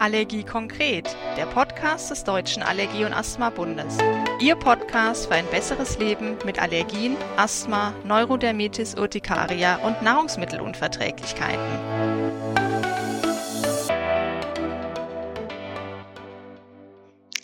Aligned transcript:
Allergie 0.00 0.44
konkret, 0.44 1.14
der 1.36 1.44
Podcast 1.44 2.10
des 2.10 2.24
Deutschen 2.24 2.62
Allergie- 2.62 3.04
und 3.04 3.12
Asthma-Bundes. 3.12 3.98
Ihr 4.40 4.56
Podcast 4.56 5.26
für 5.26 5.34
ein 5.34 5.44
besseres 5.50 5.98
Leben 5.98 6.38
mit 6.46 6.58
Allergien, 6.58 7.18
Asthma, 7.36 7.92
Neurodermitis 8.04 8.94
Urtikaria 8.94 9.76
und 9.84 10.00
Nahrungsmittelunverträglichkeiten. 10.00 11.60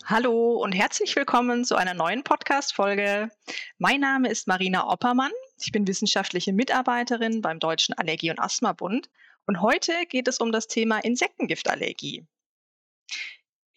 Hallo 0.07 0.55
und 0.55 0.73
herzlich 0.73 1.15
willkommen 1.15 1.67
zu 1.67 1.77
einer 1.77 1.93
neuen 1.93 2.25
Podcast-Folge. 2.25 3.29
Mein 3.77 4.01
Name 4.01 4.31
ist 4.31 4.47
Marina 4.47 4.91
Oppermann. 4.91 5.33
Ich 5.63 5.73
bin 5.73 5.87
wissenschaftliche 5.87 6.55
Mitarbeiterin 6.55 7.43
beim 7.43 7.59
Deutschen 7.59 7.93
Allergie- 7.99 8.31
und 8.31 8.41
Asthma-Bund 8.41 9.11
und 9.47 9.61
heute 9.61 9.93
geht 10.09 10.27
es 10.27 10.39
um 10.39 10.53
das 10.53 10.69
Thema 10.69 11.05
Insektengiftallergie. 11.05 12.27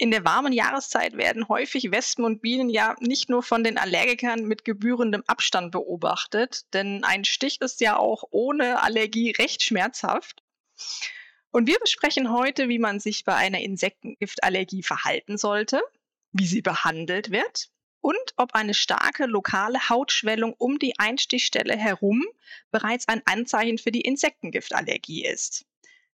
In 0.02 0.12
der 0.12 0.23
warmen 0.23 0.53
Jahreszeit 0.53 1.17
werden 1.17 1.49
häufig 1.49 1.91
Wespen 1.91 2.23
und 2.23 2.41
Bienen 2.41 2.70
ja 2.70 2.95
nicht 3.02 3.30
nur 3.30 3.44
von 3.44 3.66
den 3.66 3.77
Allergikern 3.77 4.45
mit 4.45 4.63
gebührendem 4.63 5.25
Abstand 5.27 5.73
beobachtet, 5.73 6.73
denn 6.73 7.03
ein 7.03 7.25
Stich 7.25 7.59
ist 7.59 7.81
ja 7.81 7.98
auch 7.98 8.23
ohne 8.31 8.81
Allergie 8.81 9.31
recht 9.31 9.62
schmerzhaft. 9.62 10.41
Und 11.52 11.67
wir 11.67 11.77
besprechen 11.80 12.31
heute, 12.31 12.70
wie 12.70 12.80
man 12.80 13.02
sich 13.02 13.25
bei 13.25 13.35
einer 13.35 13.59
Insektengiftallergie 13.59 14.84
verhalten 14.84 15.38
sollte, 15.38 15.81
wie 16.31 16.47
sie 16.47 16.61
behandelt 16.61 17.30
wird 17.30 17.70
und 18.00 18.34
ob 18.38 18.55
eine 18.55 18.75
starke 18.75 19.25
lokale 19.25 19.89
Hautschwellung 19.89 20.53
um 20.53 20.80
die 20.80 20.97
Einstichstelle 20.97 21.75
herum 21.75 22.23
bereits 22.72 23.05
ein 23.09 23.22
Anzeichen 23.25 23.77
für 23.77 23.91
die 23.91 24.02
Insektengiftallergie 24.02 25.25
ist. 25.25 25.66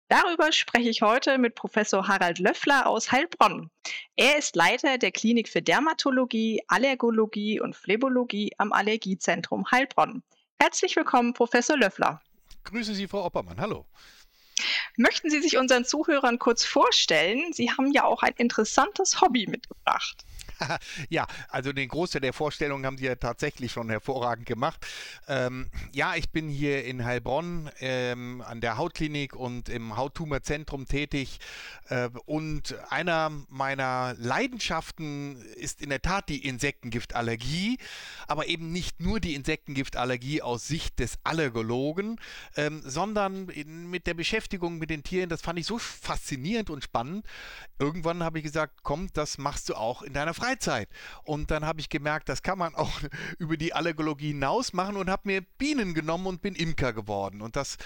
Darüber 0.08 0.52
spreche 0.52 0.90
ich 0.90 1.00
heute 1.00 1.38
mit 1.38 1.54
Professor 1.54 2.06
Harald 2.06 2.38
Löffler 2.38 2.86
aus 2.86 3.10
Heilbronn. 3.10 3.70
Er 4.16 4.36
ist 4.36 4.54
Leiter 4.54 4.98
der 4.98 5.12
Klinik 5.12 5.48
für 5.48 5.62
Dermatologie, 5.62 6.62
Allergologie 6.68 7.58
und 7.58 7.74
Phlebologie 7.74 8.52
am 8.58 8.72
Allergiezentrum 8.72 9.70
Heilbronn. 9.70 10.22
Herzlich 10.60 10.94
willkommen, 10.96 11.32
Professor 11.32 11.78
Löffler. 11.78 12.20
Grüße 12.64 12.94
Sie, 12.94 13.08
Frau 13.08 13.24
Oppermann. 13.24 13.60
Hallo. 13.60 13.86
Möchten 14.96 15.30
Sie 15.30 15.40
sich 15.40 15.56
unseren 15.56 15.84
Zuhörern 15.84 16.38
kurz 16.38 16.64
vorstellen? 16.64 17.52
Sie 17.52 17.70
haben 17.70 17.90
ja 17.90 18.04
auch 18.04 18.22
ein 18.22 18.34
interessantes 18.36 19.20
Hobby 19.20 19.46
mitgebracht. 19.46 20.24
ja, 21.08 21.26
also 21.48 21.72
den 21.72 21.88
Großteil 21.88 22.20
der 22.20 22.32
Vorstellungen 22.32 22.86
haben 22.86 22.98
Sie 22.98 23.06
ja 23.06 23.14
tatsächlich 23.14 23.72
schon 23.72 23.88
hervorragend 23.88 24.46
gemacht. 24.46 24.86
Ähm, 25.28 25.68
ja, 25.92 26.14
ich 26.14 26.30
bin 26.30 26.48
hier 26.48 26.84
in 26.84 27.04
Heilbronn 27.04 27.70
ähm, 27.80 28.42
an 28.46 28.60
der 28.60 28.76
Hautklinik 28.76 29.34
und 29.34 29.68
im 29.68 29.96
Hauttumorzentrum 29.96 30.86
tätig. 30.86 31.38
Äh, 31.88 32.08
und 32.26 32.76
einer 32.90 33.30
meiner 33.48 34.14
Leidenschaften 34.18 35.42
ist 35.56 35.82
in 35.82 35.90
der 35.90 36.02
Tat 36.02 36.28
die 36.28 36.46
Insektengiftallergie, 36.46 37.78
aber 38.26 38.46
eben 38.46 38.72
nicht 38.72 39.00
nur 39.00 39.20
die 39.20 39.34
Insektengiftallergie 39.34 40.42
aus 40.42 40.66
Sicht 40.66 40.98
des 40.98 41.18
Allergologen, 41.24 42.20
ähm, 42.56 42.82
sondern 42.84 43.48
in, 43.48 43.90
mit 43.90 44.06
der 44.06 44.14
Beschäftigung 44.14 44.78
mit 44.78 44.90
den 44.90 45.02
Tieren. 45.02 45.28
Das 45.28 45.42
fand 45.42 45.58
ich 45.58 45.66
so 45.66 45.78
faszinierend 45.78 46.70
und 46.70 46.84
spannend. 46.84 47.26
Irgendwann 47.78 48.22
habe 48.22 48.38
ich 48.38 48.44
gesagt, 48.44 48.80
komm, 48.82 49.08
das 49.12 49.38
machst 49.38 49.68
du 49.68 49.74
auch 49.74 50.02
in 50.02 50.12
deiner 50.12 50.34
Freizeit. 50.34 50.53
Freizeit. 50.54 50.88
Und 51.24 51.50
dann 51.50 51.64
habe 51.64 51.80
ich 51.80 51.88
gemerkt, 51.88 52.28
das 52.28 52.42
kann 52.42 52.58
man 52.58 52.74
auch 52.74 53.00
über 53.38 53.56
die 53.56 53.74
Allergologie 53.74 54.28
hinaus 54.28 54.72
machen 54.72 54.96
und 54.96 55.10
habe 55.10 55.22
mir 55.24 55.42
Bienen 55.58 55.94
genommen 55.94 56.26
und 56.26 56.42
bin 56.42 56.54
Imker 56.54 56.92
geworden. 56.92 57.42
Und 57.42 57.56
das 57.56 57.76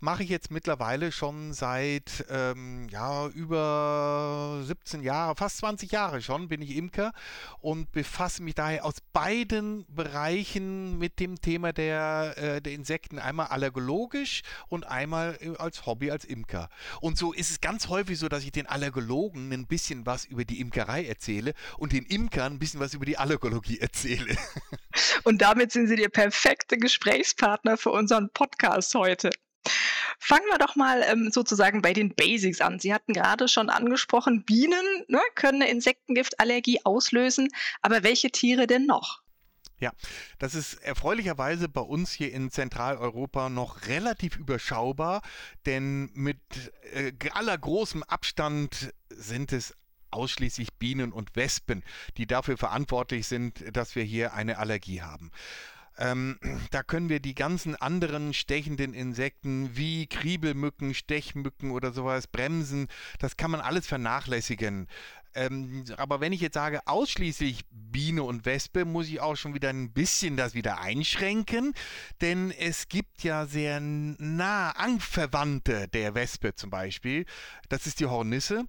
mache 0.00 0.22
ich 0.22 0.28
jetzt 0.28 0.50
mittlerweile 0.50 1.12
schon 1.12 1.52
seit 1.52 2.24
ähm, 2.30 2.88
ja, 2.90 3.26
über 3.28 4.62
17 4.64 5.02
Jahre, 5.02 5.36
fast 5.36 5.58
20 5.58 5.92
Jahre 5.92 6.22
schon 6.22 6.48
bin 6.48 6.62
ich 6.62 6.76
Imker 6.76 7.12
und 7.60 7.90
befasse 7.92 8.42
mich 8.42 8.54
daher 8.54 8.84
aus 8.84 8.96
beiden 9.12 9.86
Bereichen 9.88 10.98
mit 10.98 11.20
dem 11.20 11.40
Thema 11.40 11.72
der, 11.72 12.34
äh, 12.36 12.62
der 12.62 12.72
Insekten. 12.72 13.18
Einmal 13.18 13.46
allergologisch 13.48 14.42
und 14.68 14.86
einmal 14.86 15.38
äh, 15.40 15.56
als 15.58 15.86
Hobby, 15.86 16.10
als 16.10 16.24
Imker. 16.24 16.68
Und 17.00 17.18
so 17.18 17.32
ist 17.32 17.50
es 17.50 17.60
ganz 17.60 17.88
häufig 17.88 18.18
so, 18.18 18.28
dass 18.28 18.44
ich 18.44 18.52
den 18.52 18.66
Allergologen 18.66 19.52
ein 19.52 19.66
bisschen 19.66 20.06
was 20.06 20.24
über 20.24 20.44
die 20.44 20.60
Imkerei 20.60 21.04
erzähle 21.04 21.54
und 21.78 21.92
den 21.92 22.04
Imkern 22.10 22.54
ein 22.54 22.58
bisschen 22.58 22.80
was 22.80 22.94
über 22.94 23.04
die 23.04 23.18
Allergologie 23.18 23.78
erzähle. 23.78 24.36
Und 25.24 25.42
damit 25.42 25.72
sind 25.72 25.88
Sie 25.88 25.96
der 25.96 26.08
perfekte 26.08 26.78
Gesprächspartner 26.78 27.76
für 27.76 27.90
unseren 27.90 28.30
Podcast 28.30 28.94
heute. 28.94 29.30
Fangen 30.18 30.46
wir 30.50 30.58
doch 30.58 30.74
mal 30.74 31.02
ähm, 31.06 31.30
sozusagen 31.30 31.80
bei 31.80 31.92
den 31.92 32.14
Basics 32.14 32.60
an. 32.60 32.80
Sie 32.80 32.92
hatten 32.92 33.12
gerade 33.12 33.48
schon 33.48 33.70
angesprochen, 33.70 34.44
Bienen 34.44 35.04
ne, 35.06 35.20
können 35.34 35.62
eine 35.62 35.70
Insektengiftallergie 35.70 36.80
auslösen, 36.84 37.48
aber 37.82 38.02
welche 38.02 38.30
Tiere 38.30 38.66
denn 38.66 38.86
noch? 38.86 39.22
Ja, 39.80 39.92
das 40.40 40.56
ist 40.56 40.74
erfreulicherweise 40.74 41.68
bei 41.68 41.80
uns 41.80 42.10
hier 42.10 42.32
in 42.32 42.50
Zentraleuropa 42.50 43.48
noch 43.48 43.86
relativ 43.86 44.36
überschaubar, 44.36 45.22
denn 45.66 46.10
mit 46.14 46.40
äh, 46.92 47.12
allergroßem 47.30 48.02
Abstand 48.02 48.92
sind 49.08 49.52
es 49.52 49.74
ausschließlich 50.10 50.74
Bienen 50.74 51.12
und 51.12 51.36
Wespen, 51.36 51.82
die 52.16 52.26
dafür 52.26 52.56
verantwortlich 52.56 53.26
sind, 53.26 53.64
dass 53.76 53.94
wir 53.94 54.04
hier 54.04 54.34
eine 54.34 54.58
Allergie 54.58 55.02
haben. 55.02 55.30
Ähm, 55.98 56.38
da 56.70 56.82
können 56.82 57.08
wir 57.08 57.20
die 57.20 57.34
ganzen 57.34 57.74
anderen 57.76 58.32
stechenden 58.32 58.94
Insekten 58.94 59.76
wie 59.76 60.06
Kriebelmücken, 60.06 60.94
Stechmücken 60.94 61.70
oder 61.70 61.92
sowas 61.92 62.26
bremsen. 62.26 62.88
Das 63.18 63.36
kann 63.36 63.50
man 63.50 63.60
alles 63.60 63.86
vernachlässigen. 63.86 64.88
Ähm, 65.34 65.84
aber 65.98 66.20
wenn 66.20 66.32
ich 66.32 66.40
jetzt 66.40 66.54
sage 66.54 66.80
ausschließlich 66.86 67.64
Biene 67.70 68.22
und 68.22 68.46
Wespe, 68.46 68.84
muss 68.84 69.08
ich 69.08 69.20
auch 69.20 69.36
schon 69.36 69.54
wieder 69.54 69.68
ein 69.68 69.92
bisschen 69.92 70.36
das 70.36 70.54
wieder 70.54 70.80
einschränken, 70.80 71.74
denn 72.20 72.50
es 72.50 72.88
gibt 72.88 73.22
ja 73.22 73.46
sehr 73.46 73.78
nah 73.80 74.70
Angverwandte 74.70 75.86
der 75.88 76.14
Wespe 76.14 76.54
zum 76.54 76.70
Beispiel. 76.70 77.26
Das 77.68 77.86
ist 77.86 78.00
die 78.00 78.06
Hornisse 78.06 78.64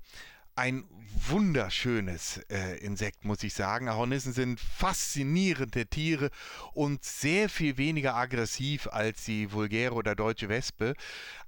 ein 0.60 0.84
wunderschönes 1.30 2.42
äh, 2.50 2.78
Insekt, 2.80 3.24
muss 3.24 3.44
ich 3.44 3.54
sagen. 3.54 3.90
Hornissen 3.90 4.34
sind 4.34 4.60
faszinierende 4.60 5.86
Tiere 5.86 6.32
und 6.74 7.04
sehr 7.06 7.48
viel 7.48 7.78
weniger 7.78 8.16
aggressiv 8.16 8.88
als 8.88 9.24
die 9.24 9.54
vulgäre 9.54 9.94
oder 9.94 10.16
deutsche 10.16 10.50
Wespe. 10.50 10.96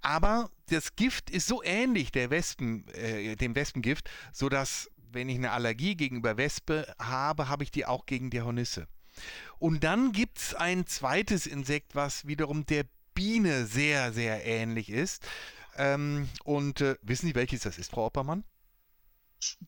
Aber 0.02 0.50
das 0.70 0.96
Gift 0.96 1.30
ist 1.30 1.48
so 1.48 1.62
ähnlich 1.62 2.14
der 2.14 2.30
Wespen, 2.30 2.88
äh, 2.94 3.36
dem 3.36 3.54
Wespengift, 3.54 4.10
sodass, 4.32 4.90
wenn 5.12 5.28
ich 5.28 5.36
eine 5.36 5.52
Allergie 5.52 5.96
gegenüber 5.96 6.38
Wespe 6.38 6.88
habe, 6.98 7.50
habe 7.50 7.66
ich 7.66 7.72
die 7.72 7.86
auch 7.86 8.06
gegen 8.06 8.30
die 8.30 8.42
Hornisse. 8.42 8.88
Und 9.60 9.84
dann 9.84 10.14
gibt 10.14 10.38
es 10.38 10.54
ein 10.54 10.88
zweites 10.88 11.48
Insekt, 11.48 11.96
was 11.96 12.28
wiederum 12.28 12.66
der 12.66 12.86
Biene 13.14 13.66
sehr, 13.66 14.14
sehr 14.14 14.46
ähnlich 14.46 14.90
ist. 14.90 15.28
Ähm, 15.76 16.30
und 16.46 16.80
äh, 16.80 16.96
wissen 17.02 17.28
Sie, 17.28 17.36
welches 17.36 17.62
das 17.62 17.78
ist, 17.78 17.92
Frau 17.92 18.06
Oppermann? 18.06 18.46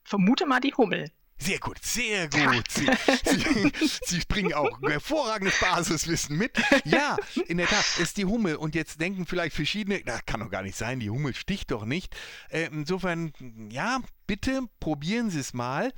Vermute 0.03 0.45
mal 0.45 0.59
die 0.59 0.73
Hummel. 0.73 1.11
Sehr 1.37 1.59
gut, 1.59 1.83
sehr 1.83 2.29
gut. 2.29 2.71
Sie, 2.71 2.87
Sie, 3.25 3.71
Sie, 4.05 4.21
bringen 4.29 4.53
auch 4.53 4.81
hervorragendes 4.81 5.59
Basiswissen 5.59 6.37
mit. 6.37 6.57
Ja, 6.85 7.17
in 7.47 7.57
der 7.57 7.67
Tat, 7.67 7.83
ist 7.99 8.17
die 8.17 8.25
Hummel. 8.25 8.55
Und 8.55 8.75
jetzt 8.75 9.01
denken 9.01 9.25
vielleicht 9.25 9.55
verschiedene, 9.55 10.01
das 10.03 10.25
kann 10.25 10.39
doch 10.39 10.49
gar 10.49 10.61
nicht 10.61 10.77
sein, 10.77 10.99
die 11.01 11.09
Hummel 11.09 11.33
sticht 11.33 11.71
doch 11.71 11.83
nicht. 11.85 12.15
Äh, 12.49 12.67
insofern, 12.67 13.33
ja, 13.69 13.99
bitte 14.25 14.61
probieren 14.79 15.29
Sie 15.31 15.39
es 15.39 15.53
mal 15.53 15.91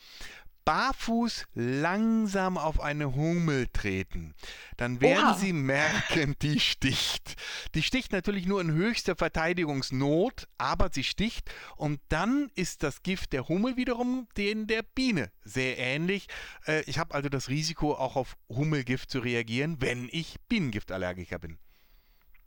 barfuß 0.65 1.45
langsam 1.53 2.57
auf 2.57 2.79
eine 2.81 3.15
Hummel 3.15 3.67
treten, 3.71 4.33
dann 4.77 4.99
werden 4.99 5.23
Oha. 5.23 5.33
Sie 5.35 5.53
merken, 5.53 6.35
die 6.41 6.59
sticht. 6.59 7.35
Die 7.75 7.83
sticht 7.83 8.11
natürlich 8.11 8.47
nur 8.47 8.59
in 8.61 8.71
höchster 8.71 9.15
Verteidigungsnot, 9.15 10.47
aber 10.57 10.89
sie 10.91 11.03
sticht 11.03 11.49
und 11.77 12.01
dann 12.09 12.49
ist 12.55 12.83
das 12.83 13.03
Gift 13.03 13.33
der 13.33 13.47
Hummel 13.47 13.77
wiederum 13.77 14.27
den 14.37 14.67
der 14.67 14.81
Biene 14.81 15.31
sehr 15.45 15.77
ähnlich. 15.77 16.27
Äh, 16.65 16.81
ich 16.87 16.99
habe 16.99 17.13
also 17.13 17.29
das 17.29 17.47
Risiko, 17.49 17.93
auch 17.93 18.15
auf 18.15 18.35
Hummelgift 18.49 19.09
zu 19.09 19.19
reagieren, 19.19 19.77
wenn 19.79 20.09
ich 20.11 20.35
Bienengiftallergiker 20.49 21.39
bin. 21.39 21.57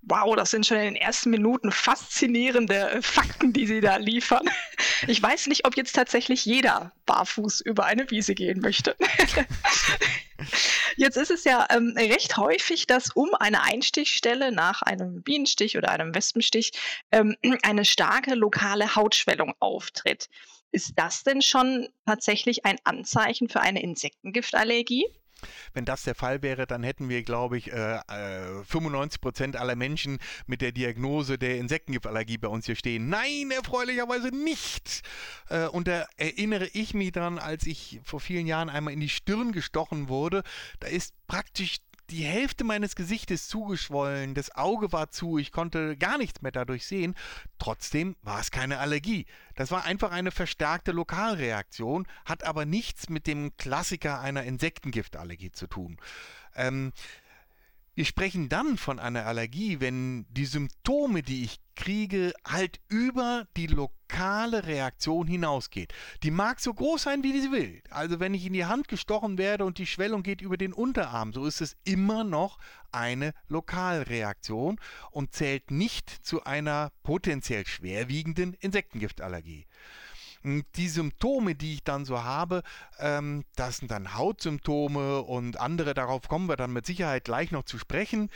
Wow, 0.03 0.37
das 0.37 0.51
sind 0.51 0.65
schon 0.65 0.79
in 0.79 0.95
den 0.95 0.97
ersten 0.97 1.31
Minuten 1.31 1.71
faszinierende 1.71 3.01
Fakten, 3.03 3.53
die 3.53 3.67
Sie 3.67 3.81
da 3.81 3.97
liefern. 3.97 4.49
Ich 5.07 5.23
weiß 5.23 5.49
nicht, 5.49 5.67
ob 5.67 5.77
jetzt 5.77 5.93
tatsächlich 5.93 6.45
jeder 6.45 6.93
barfuß 7.07 7.61
über 7.61 7.85
eine 7.85 8.11
Wiese 8.11 8.35
gehen 8.35 8.61
möchte. 8.61 8.97
Jetzt 10.97 11.17
ist 11.17 11.31
es 11.31 11.45
ja 11.45 11.67
ähm, 11.71 11.95
recht 11.97 12.37
häufig, 12.37 12.87
dass 12.87 13.11
um 13.11 13.35
eine 13.35 13.63
Einstichstelle 13.63 14.51
nach 14.51 14.83
einem 14.83 15.23
Bienenstich 15.23 15.77
oder 15.77 15.91
einem 15.91 16.15
Wespenstich 16.15 16.73
ähm, 17.13 17.37
eine 17.63 17.85
starke 17.85 18.35
lokale 18.35 18.97
Hautschwellung 18.97 19.55
auftritt. 19.61 20.29
Ist 20.73 20.93
das 20.97 21.23
denn 21.23 21.41
schon 21.41 21.89
tatsächlich 22.05 22.67
ein 22.67 22.79
Anzeichen 22.85 23.49
für 23.49 23.61
eine 23.61 23.83
Insektengiftallergie? 23.83 25.07
Wenn 25.73 25.85
das 25.85 26.03
der 26.03 26.15
Fall 26.15 26.43
wäre, 26.43 26.67
dann 26.67 26.83
hätten 26.83 27.09
wir, 27.09 27.23
glaube 27.23 27.59
ich, 27.59 27.73
äh, 27.73 28.01
95 28.65 29.19
äh, 29.19 29.21
Prozent 29.21 29.57
aller 29.57 29.77
Menschen 29.77 30.19
mit 30.47 30.61
der 30.61 30.73
Diagnose 30.73 31.39
der 31.39 31.59
Insektengiftallergie 31.59 32.39
bei 32.39 32.49
uns 32.49 32.67
hier 32.67 32.77
stehen. 32.77 33.09
Nein, 33.09 33.51
erfreulicherweise 33.51 34.29
nicht. 34.29 35.03
Äh, 35.49 35.67
und 35.67 35.89
da 35.89 36.07
erinnere 36.17 36.69
ich 36.73 36.95
mich 36.95 37.13
dran, 37.13 37.39
als 37.39 37.67
ich 37.67 38.01
vor 38.05 38.21
vielen 38.21 38.47
Jahren 38.47 38.69
einmal 38.69 38.93
in 38.93 39.01
die 39.01 39.09
Stirn 39.09 39.53
gestochen 39.53 40.09
wurde. 40.09 40.43
Da 40.81 40.89
ist 40.89 41.15
praktisch 41.27 41.79
die 42.11 42.25
Hälfte 42.25 42.65
meines 42.65 42.97
Gesichtes 42.97 43.49
zugeschwollen, 43.49 44.35
das 44.35 44.55
Auge 44.55 44.93
war 44.93 45.11
zu, 45.11 45.39
ich 45.39 45.53
konnte 45.53 45.97
gar 45.97 46.19
nichts 46.19 46.43
mehr 46.43 46.53
dadurch 46.53 46.87
sehen. 46.87 47.15
Trotzdem 47.59 48.17
war 48.23 48.41
es 48.41 48.51
keine 48.51 48.79
Allergie. 48.79 49.27
Das 49.55 49.71
war 49.71 49.85
einfach 49.85 50.11
eine 50.11 50.31
verstärkte 50.31 50.93
Lokalreaktion, 50.93 52.07
hat 52.25 52.45
aber 52.45 52.65
nichts 52.65 53.09
mit 53.09 53.27
dem 53.27 53.57
Klassiker 53.57 54.21
einer 54.21 54.45
Insektengiftallergie 54.45 55.53
zu 55.53 55.67
tun. 55.67 55.99
Ähm, 56.57 56.93
wir 57.99 58.05
sprechen 58.05 58.49
dann 58.49 58.77
von 58.77 59.01
einer 59.01 59.27
Allergie, 59.27 59.81
wenn 59.81 60.25
die 60.31 60.45
Symptome, 60.45 61.25
die 61.25 61.43
ich 61.43 61.59
kriege, 61.75 62.33
halt 62.47 62.79
über 62.87 63.49
die 63.57 63.67
lokale 63.67 64.67
Reaktion 64.69 65.27
hinausgeht. 65.27 65.93
Die 66.23 66.31
mag 66.31 66.61
so 66.61 66.73
groß 66.73 67.03
sein, 67.03 67.25
wie 67.25 67.41
sie 67.41 67.51
will. 67.51 67.83
Also 67.91 68.21
wenn 68.21 68.35
ich 68.35 68.47
in 68.47 68.53
die 68.53 68.67
Hand 68.67 68.87
gestochen 68.87 69.37
werde 69.37 69.65
und 69.65 69.79
die 69.79 69.87
Schwellung 69.87 70.23
geht 70.23 70.43
über 70.43 70.57
den 70.57 70.73
Unterarm, 70.73 71.33
so 71.33 71.45
ist 71.45 71.61
es 71.61 71.77
immer 71.83 72.23
noch 72.23 72.61
eine 72.93 73.35
Lokalreaktion 73.49 74.79
und 75.11 75.35
zählt 75.35 75.73
nicht 75.73 76.09
zu 76.09 76.45
einer 76.45 76.93
potenziell 77.03 77.67
schwerwiegenden 77.67 78.55
Insektengiftallergie. 78.55 79.67
Die 80.43 80.89
Symptome, 80.89 81.55
die 81.55 81.75
ich 81.75 81.85
dann 81.85 82.05
so 82.05 82.23
habe, 82.23 82.63
ähm, 82.99 83.45
das 83.57 83.79
sind 83.79 83.91
dann 83.91 84.15
Hautsymptome 84.15 85.23
und 85.23 85.59
andere, 85.61 85.95
darauf 85.95 86.29
kommen 86.29 86.49
wir 86.49 86.57
dann 86.57 86.73
mit 86.73 86.87
Sicherheit 86.87 87.25
gleich 87.25 87.51
noch 87.51 87.65
zu 87.65 87.79
sprechen. 87.79 88.31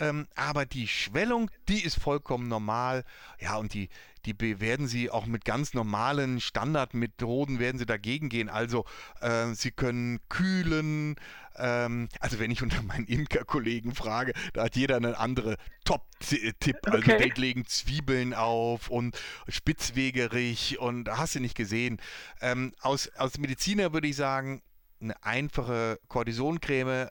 Ähm, 0.00 0.26
aber 0.34 0.66
die 0.66 0.88
Schwellung, 0.88 1.50
die 1.68 1.84
ist 1.84 2.00
vollkommen 2.00 2.48
normal. 2.48 3.04
Ja, 3.38 3.56
und 3.56 3.74
die, 3.74 3.88
die 4.26 4.60
werden 4.60 4.88
Sie 4.88 5.10
auch 5.10 5.26
mit 5.26 5.44
ganz 5.44 5.74
normalen 5.74 6.40
Standardmethoden 6.40 7.58
werden 7.58 7.78
Sie 7.78 7.86
dagegen 7.86 8.28
gehen. 8.28 8.48
Also 8.48 8.84
äh, 9.20 9.54
Sie 9.54 9.70
können 9.70 10.20
kühlen. 10.28 11.16
Ähm, 11.56 12.08
also 12.20 12.38
wenn 12.38 12.50
ich 12.50 12.62
unter 12.62 12.82
meinen 12.82 13.06
Imkerkollegen 13.06 13.94
frage, 13.94 14.32
da 14.52 14.64
hat 14.64 14.76
jeder 14.76 14.96
einen 14.96 15.14
anderen 15.14 15.56
Top-Tipp. 15.84 16.76
Also 16.84 16.98
okay. 16.98 17.32
die 17.34 17.40
legen 17.40 17.66
Zwiebeln 17.66 18.34
auf 18.34 18.88
und 18.88 19.16
spitzwegerig 19.48 20.78
und 20.78 21.08
hast 21.08 21.34
du 21.34 21.40
nicht 21.40 21.56
gesehen. 21.56 22.00
Ähm, 22.40 22.72
aus, 22.80 23.08
aus 23.16 23.38
Mediziner 23.38 23.92
würde 23.92 24.08
ich 24.08 24.16
sagen, 24.16 24.62
eine 25.00 25.22
einfache 25.22 25.98
Kortisoncreme 26.08 26.88
äh, 26.88 27.10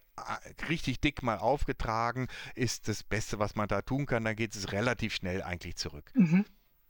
richtig 0.68 1.00
dick 1.00 1.24
mal 1.24 1.38
aufgetragen 1.38 2.28
ist 2.56 2.88
das 2.88 3.04
Beste, 3.04 3.40
was 3.40 3.56
man 3.56 3.68
da 3.68 3.82
tun 3.82 4.06
kann. 4.06 4.26
Dann 4.26 4.36
geht 4.36 4.56
es 4.56 4.72
relativ 4.72 5.14
schnell 5.14 5.44
eigentlich 5.44 5.76
zurück. 5.76 6.10
Mhm. 6.16 6.46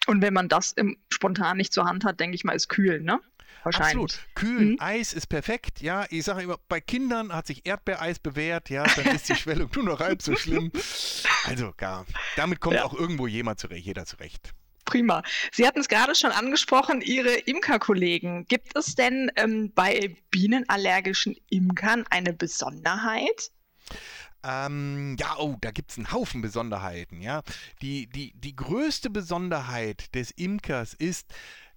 Und 0.05 0.21
wenn 0.21 0.33
man 0.33 0.49
das 0.49 0.73
im, 0.73 0.97
spontan 1.09 1.57
nicht 1.57 1.73
zur 1.73 1.85
Hand 1.85 2.03
hat, 2.03 2.19
denke 2.19 2.35
ich 2.35 2.43
mal, 2.43 2.53
ist 2.53 2.67
kühlen, 2.67 3.03
ne? 3.03 3.19
Wahrscheinlich. 3.63 4.03
Absolut. 4.03 4.19
Kühlen, 4.35 4.69
mhm. 4.71 4.77
Eis 4.79 5.13
ist 5.13 5.27
perfekt, 5.27 5.81
ja. 5.81 6.05
Ich 6.09 6.25
sage 6.25 6.43
immer, 6.43 6.57
bei 6.67 6.81
Kindern 6.81 7.33
hat 7.33 7.47
sich 7.47 7.65
Erdbeereis 7.65 8.19
bewährt, 8.19 8.69
ja, 8.69 8.83
dann 8.83 9.15
ist 9.15 9.29
die 9.29 9.35
Schwellung 9.35 9.69
nur 9.75 9.85
noch 9.85 9.99
halb 9.99 10.21
so 10.21 10.35
schlimm. 10.35 10.71
Also, 11.45 11.73
gar, 11.77 12.05
damit 12.35 12.59
kommt 12.59 12.75
ja. 12.75 12.83
auch 12.83 12.93
irgendwo 12.93 13.27
jemand 13.27 13.59
zurecht, 13.59 13.85
jeder 13.85 14.05
zurecht. 14.05 14.53
Prima. 14.85 15.23
Sie 15.51 15.65
hatten 15.65 15.79
es 15.79 15.87
gerade 15.87 16.13
schon 16.13 16.31
angesprochen, 16.31 17.01
Ihre 17.01 17.33
Imkerkollegen. 17.33 18.45
Gibt 18.47 18.77
es 18.77 18.95
denn 18.95 19.31
ähm, 19.35 19.71
bei 19.73 20.15
bienenallergischen 20.29 21.37
Imkern 21.49 22.05
eine 22.09 22.33
Besonderheit? 22.33 23.51
Ähm, 24.43 25.15
ja, 25.19 25.37
oh, 25.37 25.55
da 25.61 25.71
gibt 25.71 25.91
es 25.91 25.97
einen 25.97 26.11
Haufen 26.11 26.41
Besonderheiten, 26.41 27.21
ja. 27.21 27.43
Die, 27.81 28.07
die, 28.07 28.33
die 28.35 28.55
größte 28.55 29.09
Besonderheit 29.09 30.13
des 30.15 30.31
Imkers 30.31 30.93
ist, 30.93 31.33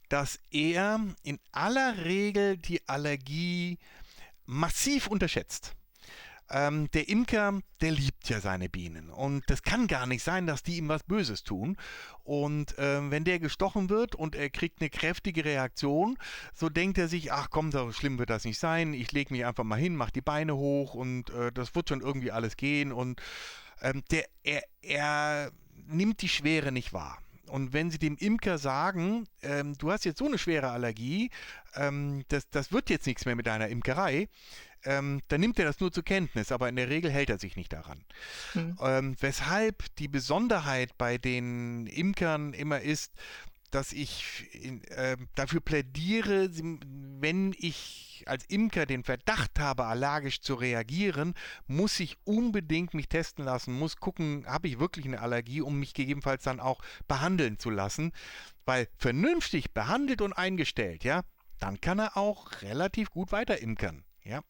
dass 0.08 0.38
er 0.50 1.00
in 1.22 1.38
aller 1.52 2.04
Regel 2.04 2.56
die 2.56 2.86
Allergie 2.88 3.78
massiv 4.46 5.06
unterschätzt. 5.06 5.74
Ähm, 6.48 6.88
der 6.92 7.08
Imker, 7.08 7.60
der 7.80 7.90
liebt 7.90 8.28
ja 8.28 8.40
seine 8.40 8.68
Bienen 8.68 9.10
und 9.10 9.42
das 9.48 9.64
kann 9.64 9.88
gar 9.88 10.06
nicht 10.06 10.22
sein, 10.22 10.46
dass 10.46 10.62
die 10.62 10.76
ihm 10.76 10.88
was 10.88 11.02
Böses 11.02 11.42
tun. 11.42 11.76
Und 12.22 12.76
ähm, 12.78 13.10
wenn 13.10 13.24
der 13.24 13.40
gestochen 13.40 13.90
wird 13.90 14.14
und 14.14 14.36
er 14.36 14.48
kriegt 14.48 14.80
eine 14.80 14.90
kräftige 14.90 15.44
Reaktion, 15.44 16.16
so 16.54 16.68
denkt 16.68 16.98
er 16.98 17.08
sich, 17.08 17.32
ach 17.32 17.48
komm, 17.50 17.72
so 17.72 17.90
schlimm 17.90 18.20
wird 18.20 18.30
das 18.30 18.44
nicht 18.44 18.60
sein. 18.60 18.94
Ich 18.94 19.10
lege 19.10 19.34
mich 19.34 19.44
einfach 19.44 19.64
mal 19.64 19.78
hin, 19.78 19.96
mache 19.96 20.12
die 20.12 20.20
Beine 20.20 20.54
hoch 20.56 20.94
und 20.94 21.30
äh, 21.30 21.50
das 21.50 21.74
wird 21.74 21.88
schon 21.88 22.00
irgendwie 22.00 22.30
alles 22.30 22.56
gehen. 22.56 22.92
Und 22.92 23.20
ähm, 23.82 24.04
der, 24.12 24.26
er, 24.44 24.62
er 24.82 25.50
nimmt 25.88 26.22
die 26.22 26.28
Schwere 26.28 26.70
nicht 26.70 26.92
wahr. 26.92 27.18
Und 27.48 27.72
wenn 27.72 27.90
Sie 27.90 27.98
dem 27.98 28.16
Imker 28.16 28.58
sagen, 28.58 29.26
ähm, 29.42 29.76
du 29.78 29.90
hast 29.90 30.04
jetzt 30.04 30.18
so 30.18 30.26
eine 30.26 30.38
schwere 30.38 30.70
Allergie, 30.70 31.30
ähm, 31.74 32.24
das, 32.28 32.48
das 32.50 32.72
wird 32.72 32.90
jetzt 32.90 33.06
nichts 33.06 33.24
mehr 33.24 33.36
mit 33.36 33.46
deiner 33.46 33.68
Imkerei, 33.68 34.28
ähm, 34.84 35.20
dann 35.28 35.40
nimmt 35.40 35.58
er 35.58 35.64
das 35.64 35.80
nur 35.80 35.92
zur 35.92 36.04
Kenntnis, 36.04 36.52
aber 36.52 36.68
in 36.68 36.76
der 36.76 36.88
Regel 36.88 37.10
hält 37.10 37.30
er 37.30 37.38
sich 37.38 37.56
nicht 37.56 37.72
daran. 37.72 38.04
Mhm. 38.54 39.16
Weshalb 39.20 39.84
die 39.96 40.08
Besonderheit 40.08 40.96
bei 40.96 41.18
den 41.18 41.86
Imkern 41.86 42.52
immer 42.52 42.80
ist, 42.80 43.12
dass 43.70 43.92
ich 43.92 44.48
in, 44.52 44.82
äh, 44.84 45.16
dafür 45.34 45.60
plädiere, 45.60 46.50
wenn 47.20 47.54
ich 47.58 48.24
als 48.26 48.44
Imker 48.46 48.86
den 48.86 49.04
Verdacht 49.04 49.58
habe, 49.58 49.84
allergisch 49.84 50.40
zu 50.40 50.54
reagieren, 50.54 51.34
muss 51.66 52.00
ich 52.00 52.16
unbedingt 52.24 52.94
mich 52.94 53.08
testen 53.08 53.44
lassen, 53.44 53.78
muss 53.78 53.96
gucken, 53.96 54.44
habe 54.46 54.68
ich 54.68 54.78
wirklich 54.78 55.06
eine 55.06 55.20
Allergie, 55.20 55.60
um 55.60 55.78
mich 55.78 55.94
gegebenenfalls 55.94 56.42
dann 56.42 56.60
auch 56.60 56.80
behandeln 57.06 57.58
zu 57.58 57.70
lassen. 57.70 58.12
Weil 58.64 58.88
vernünftig 58.96 59.72
behandelt 59.72 60.22
und 60.22 60.32
eingestellt, 60.32 61.04
ja, 61.04 61.22
dann 61.58 61.80
kann 61.80 61.98
er 61.98 62.16
auch 62.16 62.62
relativ 62.62 63.10
gut 63.10 63.32
weiter 63.32 63.60
imkern. 63.60 64.04
Ja. 64.24 64.42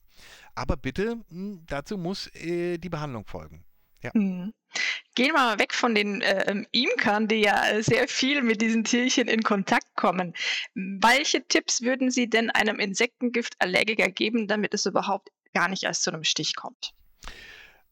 Aber 0.54 0.76
bitte, 0.76 1.18
hm, 1.28 1.64
dazu 1.66 1.98
muss 1.98 2.28
äh, 2.34 2.78
die 2.78 2.88
Behandlung 2.88 3.26
folgen. 3.26 3.65
Ja. 4.02 4.10
Mhm. 4.14 4.52
Gehen 5.14 5.28
wir 5.28 5.34
mal 5.34 5.58
weg 5.58 5.72
von 5.72 5.94
den 5.94 6.20
äh, 6.20 6.64
Imkern, 6.72 7.28
die 7.28 7.36
ja 7.36 7.82
sehr 7.82 8.08
viel 8.08 8.42
mit 8.42 8.60
diesen 8.60 8.84
Tierchen 8.84 9.28
in 9.28 9.42
Kontakt 9.42 9.94
kommen. 9.96 10.34
Welche 10.74 11.46
Tipps 11.46 11.80
würden 11.80 12.10
Sie 12.10 12.28
denn 12.28 12.50
einem 12.50 12.78
Insektengiftallergiker 12.78 14.08
geben, 14.10 14.46
damit 14.48 14.74
es 14.74 14.84
überhaupt 14.84 15.30
gar 15.54 15.68
nicht 15.68 15.84
erst 15.84 16.02
zu 16.02 16.12
einem 16.12 16.24
Stich 16.24 16.54
kommt? 16.56 16.92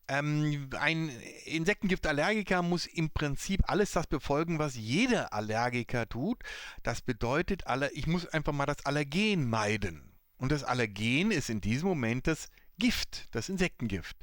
Ähm, 0.06 0.68
ein 0.78 1.10
Insektengiftallergiker 1.46 2.60
muss 2.60 2.84
im 2.84 3.10
Prinzip 3.10 3.62
alles 3.66 3.92
das 3.92 4.06
befolgen, 4.06 4.58
was 4.58 4.74
jeder 4.74 5.32
Allergiker 5.32 6.06
tut. 6.06 6.42
Das 6.82 7.00
bedeutet, 7.00 7.62
ich 7.92 8.06
muss 8.06 8.26
einfach 8.26 8.52
mal 8.52 8.66
das 8.66 8.84
Allergen 8.84 9.48
meiden. 9.48 10.12
Und 10.36 10.52
das 10.52 10.64
Allergen 10.64 11.30
ist 11.30 11.48
in 11.48 11.62
diesem 11.62 11.88
Moment 11.88 12.26
das 12.26 12.50
Gift, 12.78 13.26
das 13.32 13.48
Insektengift. 13.48 14.16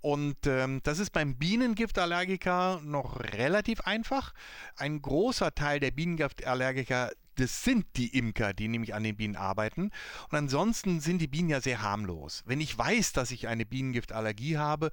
Und 0.00 0.46
ähm, 0.46 0.80
das 0.82 0.98
ist 0.98 1.10
beim 1.10 1.36
Bienengiftallergiker 1.36 2.80
noch 2.84 3.20
relativ 3.20 3.80
einfach. 3.82 4.34
Ein 4.76 5.00
großer 5.00 5.54
Teil 5.54 5.80
der 5.80 5.90
Bienengiftallergiker, 5.90 7.10
das 7.36 7.64
sind 7.64 7.86
die 7.96 8.16
Imker, 8.16 8.52
die 8.52 8.68
nämlich 8.68 8.94
an 8.94 9.02
den 9.02 9.16
Bienen 9.16 9.36
arbeiten. 9.36 9.90
Und 10.30 10.38
ansonsten 10.38 11.00
sind 11.00 11.18
die 11.18 11.28
Bienen 11.28 11.48
ja 11.48 11.60
sehr 11.60 11.82
harmlos. 11.82 12.42
Wenn 12.46 12.60
ich 12.60 12.76
weiß, 12.76 13.12
dass 13.12 13.30
ich 13.30 13.48
eine 13.48 13.66
Bienengiftallergie 13.66 14.58
habe, 14.58 14.90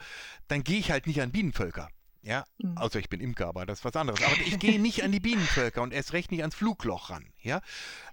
dann 0.48 0.64
gehe 0.64 0.80
ich 0.80 0.92
halt 0.92 1.08
nicht 1.08 1.22
an 1.22 1.32
Bienenvölker. 1.32 1.90
Ja, 2.24 2.46
mhm. 2.60 2.78
also 2.78 3.00
ich 3.00 3.10
bin 3.10 3.20
Imker, 3.20 3.48
aber 3.48 3.66
das 3.66 3.80
ist 3.80 3.86
was 3.86 3.96
anderes. 3.96 4.22
Aber 4.24 4.38
ich 4.46 4.60
gehe 4.60 4.80
nicht 4.80 5.04
an 5.04 5.12
die 5.12 5.20
Bienenvölker 5.20 5.82
und 5.82 5.94
erst 5.94 6.14
recht 6.14 6.32
nicht 6.32 6.42
ans 6.42 6.56
Flugloch 6.56 7.10
ran. 7.10 7.31
Ja, 7.44 7.62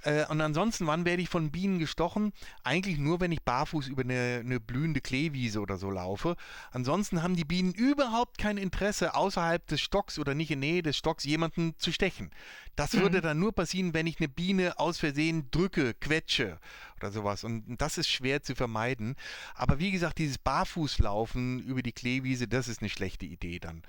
äh, 0.05 0.25
und 0.27 0.41
ansonsten, 0.41 0.87
wann 0.87 1.05
werde 1.05 1.21
ich 1.23 1.29
von 1.29 1.51
Bienen 1.51 1.79
gestochen? 1.79 2.33
Eigentlich 2.65 2.97
nur, 2.97 3.21
wenn 3.21 3.31
ich 3.31 3.43
barfuß 3.43 3.89
über 3.89 4.03
eine, 4.03 4.41
eine 4.43 4.59
blühende 4.59 5.03
Kleewiese 5.03 5.61
oder 5.61 5.77
so 5.77 5.91
laufe. 5.91 6.37
Ansonsten 6.71 7.23
haben 7.23 7.37
die 7.37 7.45
Bienen 7.45 7.75
überhaupt 7.75 8.39
kein 8.39 8.57
Interesse, 8.57 9.15
außerhalb 9.15 9.67
des 9.67 9.83
Stocks 9.83 10.19
oder 10.19 10.35
nicht 10.35 10.51
in 10.51 10.61
Nähe 10.61 10.83
des 10.83 10.97
Stocks 10.97 11.25
jemanden 11.25 11.75
zu 11.79 11.93
stechen. 11.93 12.31
Das 12.75 12.95
mhm. 12.95 13.01
würde 13.01 13.21
dann 13.21 13.39
nur 13.39 13.53
passieren, 13.53 13.93
wenn 13.93 14.07
ich 14.07 14.19
eine 14.19 14.29
Biene 14.29 14.79
aus 14.79 14.99
Versehen 14.99 15.51
drücke, 15.51 15.93
quetsche 15.93 16.59
oder 16.97 17.11
sowas. 17.11 17.45
Und 17.45 17.77
das 17.77 17.99
ist 17.99 18.09
schwer 18.09 18.43
zu 18.43 18.55
vermeiden. 18.55 19.15
Aber 19.55 19.79
wie 19.79 19.91
gesagt, 19.91 20.19
dieses 20.19 20.39
Barfußlaufen 20.39 21.59
über 21.61 21.83
die 21.83 21.93
Kleewiese, 21.93 22.49
das 22.49 22.67
ist 22.69 22.81
eine 22.81 22.89
schlechte 22.89 23.27
Idee 23.27 23.59
dann. 23.59 23.83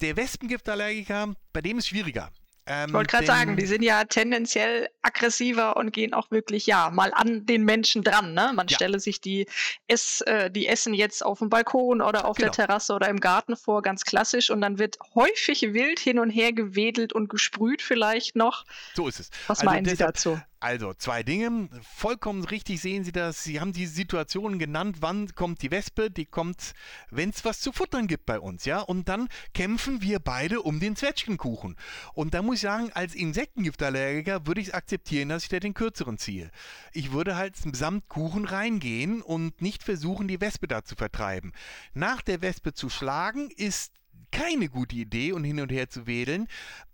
Der 0.00 0.16
Wespengiftallergiker, 0.16 1.34
bei 1.52 1.60
dem 1.60 1.78
ist 1.78 1.86
schwieriger. 1.86 2.32
Ähm, 2.66 2.88
ich 2.88 2.94
wollte 2.94 3.10
gerade 3.10 3.26
sagen, 3.26 3.56
die 3.56 3.66
sind 3.66 3.82
ja 3.82 4.04
tendenziell 4.04 4.88
aggressiver 5.02 5.76
und 5.76 5.92
gehen 5.92 6.14
auch 6.14 6.30
wirklich, 6.30 6.66
ja, 6.66 6.90
mal 6.90 7.12
an 7.12 7.44
den 7.44 7.64
Menschen 7.64 8.02
dran. 8.02 8.34
Ne? 8.34 8.52
Man 8.54 8.68
ja. 8.68 8.76
stelle 8.76 9.00
sich 9.00 9.20
die, 9.20 9.46
Ess, 9.88 10.20
äh, 10.22 10.50
die 10.50 10.68
Essen 10.68 10.94
jetzt 10.94 11.24
auf 11.24 11.40
dem 11.40 11.48
Balkon 11.48 12.00
oder 12.00 12.24
auf 12.24 12.36
genau. 12.36 12.52
der 12.52 12.66
Terrasse 12.66 12.94
oder 12.94 13.08
im 13.08 13.18
Garten 13.18 13.56
vor, 13.56 13.82
ganz 13.82 14.04
klassisch. 14.04 14.50
Und 14.50 14.60
dann 14.60 14.78
wird 14.78 14.98
häufig 15.14 15.72
wild 15.72 15.98
hin 15.98 16.18
und 16.18 16.30
her 16.30 16.52
gewedelt 16.52 17.12
und 17.12 17.28
gesprüht 17.28 17.82
vielleicht 17.82 18.36
noch. 18.36 18.64
So 18.94 19.08
ist 19.08 19.20
es. 19.20 19.30
Was 19.48 19.60
also 19.60 19.70
meinen 19.70 19.86
Sie 19.86 19.96
dazu? 19.96 20.40
Also 20.62 20.94
zwei 20.94 21.24
Dinge. 21.24 21.68
Vollkommen 21.82 22.44
richtig 22.44 22.80
sehen 22.80 23.02
Sie 23.02 23.10
das. 23.10 23.42
Sie 23.42 23.58
haben 23.58 23.72
die 23.72 23.86
Situation 23.86 24.60
genannt, 24.60 24.98
wann 25.00 25.34
kommt 25.34 25.60
die 25.62 25.72
Wespe? 25.72 26.08
Die 26.08 26.24
kommt, 26.24 26.74
wenn 27.10 27.30
es 27.30 27.44
was 27.44 27.60
zu 27.60 27.72
futtern 27.72 28.06
gibt 28.06 28.26
bei 28.26 28.38
uns, 28.38 28.64
ja. 28.64 28.78
Und 28.78 29.08
dann 29.08 29.28
kämpfen 29.54 30.02
wir 30.02 30.20
beide 30.20 30.62
um 30.62 30.78
den 30.78 30.94
Zwetschgenkuchen. 30.94 31.74
Und 32.14 32.34
da 32.34 32.42
muss 32.42 32.56
ich 32.56 32.60
sagen, 32.60 32.92
als 32.94 33.16
Insektengiftallergiker 33.16 34.46
würde 34.46 34.60
ich 34.60 34.68
es 34.68 34.74
akzeptieren, 34.74 35.30
dass 35.30 35.42
ich 35.42 35.48
da 35.48 35.58
den 35.58 35.74
kürzeren 35.74 36.16
ziehe. 36.16 36.52
Ich 36.92 37.10
würde 37.10 37.34
halt 37.34 37.56
samt 37.56 38.08
Kuchen 38.08 38.44
reingehen 38.44 39.20
und 39.20 39.62
nicht 39.62 39.82
versuchen, 39.82 40.28
die 40.28 40.40
Wespe 40.40 40.68
da 40.68 40.84
zu 40.84 40.94
vertreiben. 40.94 41.50
Nach 41.92 42.22
der 42.22 42.40
Wespe 42.40 42.72
zu 42.72 42.88
schlagen 42.88 43.50
ist 43.50 43.94
keine 44.32 44.68
gute 44.68 44.96
Idee 44.96 45.32
und 45.32 45.44
hin 45.44 45.60
und 45.60 45.70
her 45.70 45.88
zu 45.88 46.06
wedeln, 46.06 46.48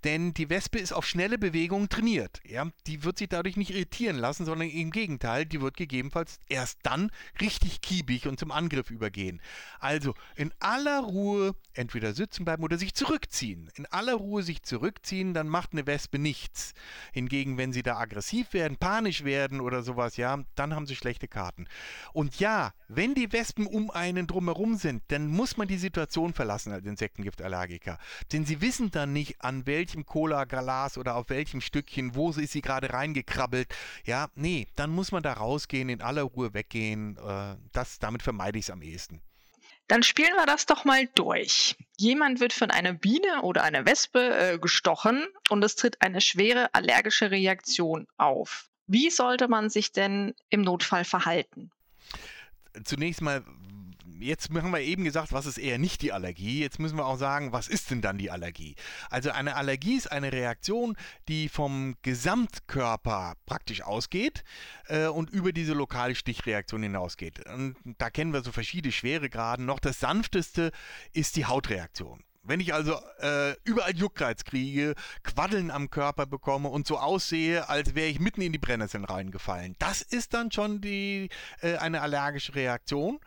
denn 0.04 0.34
die 0.34 0.50
Wespe 0.50 0.78
ist 0.78 0.92
auf 0.92 1.06
schnelle 1.06 1.38
Bewegungen 1.38 1.88
trainiert. 1.88 2.40
Ja? 2.44 2.66
Die 2.86 3.04
wird 3.04 3.18
sich 3.18 3.28
dadurch 3.28 3.56
nicht 3.56 3.70
irritieren 3.70 4.16
lassen, 4.16 4.44
sondern 4.44 4.68
im 4.68 4.90
Gegenteil, 4.90 5.46
die 5.46 5.60
wird 5.60 5.76
gegebenenfalls 5.76 6.38
erst 6.48 6.80
dann 6.82 7.10
richtig 7.40 7.80
kiebig 7.80 8.26
und 8.26 8.38
zum 8.38 8.50
Angriff 8.50 8.90
übergehen. 8.90 9.40
Also 9.80 10.14
in 10.36 10.52
aller 10.58 11.00
Ruhe 11.00 11.54
entweder 11.72 12.12
sitzen 12.12 12.44
bleiben 12.44 12.62
oder 12.62 12.76
sich 12.76 12.94
zurückziehen. 12.94 13.70
In 13.76 13.86
aller 13.86 14.14
Ruhe 14.14 14.42
sich 14.42 14.62
zurückziehen, 14.62 15.32
dann 15.32 15.48
macht 15.48 15.72
eine 15.72 15.86
Wespe 15.86 16.18
nichts. 16.18 16.74
Hingegen, 17.12 17.56
wenn 17.56 17.72
sie 17.72 17.82
da 17.82 17.96
aggressiv 17.96 18.52
werden, 18.52 18.76
panisch 18.76 19.24
werden 19.24 19.60
oder 19.60 19.82
sowas, 19.82 20.16
ja, 20.16 20.38
dann 20.56 20.74
haben 20.74 20.86
sie 20.86 20.96
schlechte 20.96 21.28
Karten. 21.28 21.66
Und 22.12 22.40
ja, 22.40 22.74
wenn 22.88 23.14
die 23.14 23.32
Wespen 23.32 23.66
um 23.66 23.90
einen 23.90 24.26
drumherum 24.26 24.76
sind, 24.76 25.02
dann 25.08 25.28
muss 25.28 25.56
man 25.56 25.68
die 25.68 25.78
Situation 25.78 26.34
verlassen 26.34 26.72
als 26.72 26.84
Insektengiftallergiker. 27.28 27.98
Denn 28.32 28.44
sie 28.44 28.60
wissen 28.60 28.90
dann 28.90 29.12
nicht, 29.12 29.42
an 29.42 29.66
welchem 29.66 30.06
Cola-Glas 30.06 30.98
oder 30.98 31.16
auf 31.16 31.28
welchem 31.30 31.60
Stückchen, 31.60 32.14
wo 32.14 32.30
ist 32.30 32.52
sie 32.52 32.62
gerade 32.62 32.92
reingekrabbelt. 32.92 33.68
Ja, 34.04 34.28
nee, 34.34 34.66
dann 34.76 34.90
muss 34.90 35.12
man 35.12 35.22
da 35.22 35.34
rausgehen, 35.34 35.88
in 35.88 36.00
aller 36.00 36.22
Ruhe 36.22 36.54
weggehen. 36.54 37.16
Äh, 37.16 37.56
das, 37.72 37.98
damit 37.98 38.22
vermeide 38.22 38.58
ich 38.58 38.66
es 38.66 38.70
am 38.70 38.82
ehesten. 38.82 39.20
Dann 39.86 40.02
spielen 40.02 40.34
wir 40.34 40.44
das 40.44 40.66
doch 40.66 40.84
mal 40.84 41.06
durch. 41.14 41.76
Jemand 41.96 42.40
wird 42.40 42.52
von 42.52 42.70
einer 42.70 42.92
Biene 42.92 43.42
oder 43.42 43.62
einer 43.62 43.86
Wespe 43.86 44.36
äh, 44.36 44.58
gestochen 44.58 45.26
und 45.48 45.64
es 45.64 45.76
tritt 45.76 46.02
eine 46.02 46.20
schwere 46.20 46.74
allergische 46.74 47.30
Reaktion 47.30 48.06
auf. 48.18 48.68
Wie 48.86 49.10
sollte 49.10 49.48
man 49.48 49.70
sich 49.70 49.92
denn 49.92 50.34
im 50.50 50.60
Notfall 50.60 51.04
verhalten? 51.04 51.70
Zunächst 52.84 53.22
mal, 53.22 53.42
jetzt 54.18 54.50
haben 54.50 54.70
wir 54.72 54.80
eben 54.80 55.04
gesagt, 55.04 55.32
was 55.32 55.46
ist 55.46 55.58
eher 55.58 55.78
nicht 55.78 56.02
die 56.02 56.12
Allergie. 56.12 56.60
Jetzt 56.60 56.78
müssen 56.78 56.96
wir 56.96 57.06
auch 57.06 57.18
sagen, 57.18 57.52
was 57.52 57.68
ist 57.68 57.90
denn 57.90 58.02
dann 58.02 58.18
die 58.18 58.30
Allergie? 58.30 58.74
Also 59.10 59.30
eine 59.30 59.56
Allergie 59.56 59.96
ist 59.96 60.10
eine 60.10 60.32
Reaktion, 60.32 60.96
die 61.28 61.48
vom 61.48 61.96
Gesamtkörper 62.02 63.34
praktisch 63.46 63.82
ausgeht 63.82 64.44
äh, 64.86 65.06
und 65.06 65.30
über 65.30 65.52
diese 65.52 65.72
lokale 65.72 66.14
Stichreaktion 66.14 66.82
hinausgeht. 66.82 67.46
Und 67.48 67.76
da 67.98 68.10
kennen 68.10 68.32
wir 68.32 68.42
so 68.42 68.52
verschiedene 68.52 68.92
Schweregraden. 68.92 69.66
Noch 69.66 69.80
das 69.80 70.00
sanfteste 70.00 70.72
ist 71.12 71.36
die 71.36 71.46
Hautreaktion. 71.46 72.22
Wenn 72.48 72.60
ich 72.60 72.72
also 72.72 72.98
äh, 73.20 73.54
überall 73.64 73.94
Juckreiz 73.94 74.44
kriege, 74.44 74.94
Quaddeln 75.22 75.70
am 75.70 75.90
Körper 75.90 76.26
bekomme 76.26 76.70
und 76.70 76.86
so 76.86 76.98
aussehe, 76.98 77.68
als 77.68 77.94
wäre 77.94 78.08
ich 78.08 78.20
mitten 78.20 78.40
in 78.40 78.52
die 78.52 78.58
Brennnesseln 78.58 79.04
reingefallen, 79.04 79.76
das 79.78 80.00
ist 80.00 80.32
dann 80.32 80.50
schon 80.50 80.80
die, 80.80 81.28
äh, 81.60 81.76
eine 81.76 82.00
allergische 82.00 82.54
Reaktion. 82.54 83.20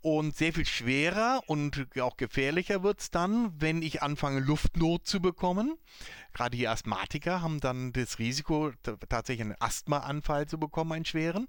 Und 0.00 0.36
sehr 0.36 0.52
viel 0.52 0.66
schwerer 0.66 1.42
und 1.46 1.86
auch 2.00 2.16
gefährlicher 2.16 2.82
wird 2.82 2.98
es 2.98 3.12
dann, 3.12 3.52
wenn 3.60 3.82
ich 3.82 4.02
anfange, 4.02 4.40
Luftnot 4.40 5.06
zu 5.06 5.20
bekommen. 5.20 5.78
Gerade 6.32 6.56
die 6.56 6.66
Asthmatiker 6.66 7.40
haben 7.40 7.60
dann 7.60 7.92
das 7.92 8.18
Risiko, 8.18 8.72
tatsächlich 9.08 9.42
einen 9.42 9.60
Asthmaanfall 9.60 10.48
zu 10.48 10.58
bekommen, 10.58 10.90
einen 10.90 11.04
schweren. 11.04 11.46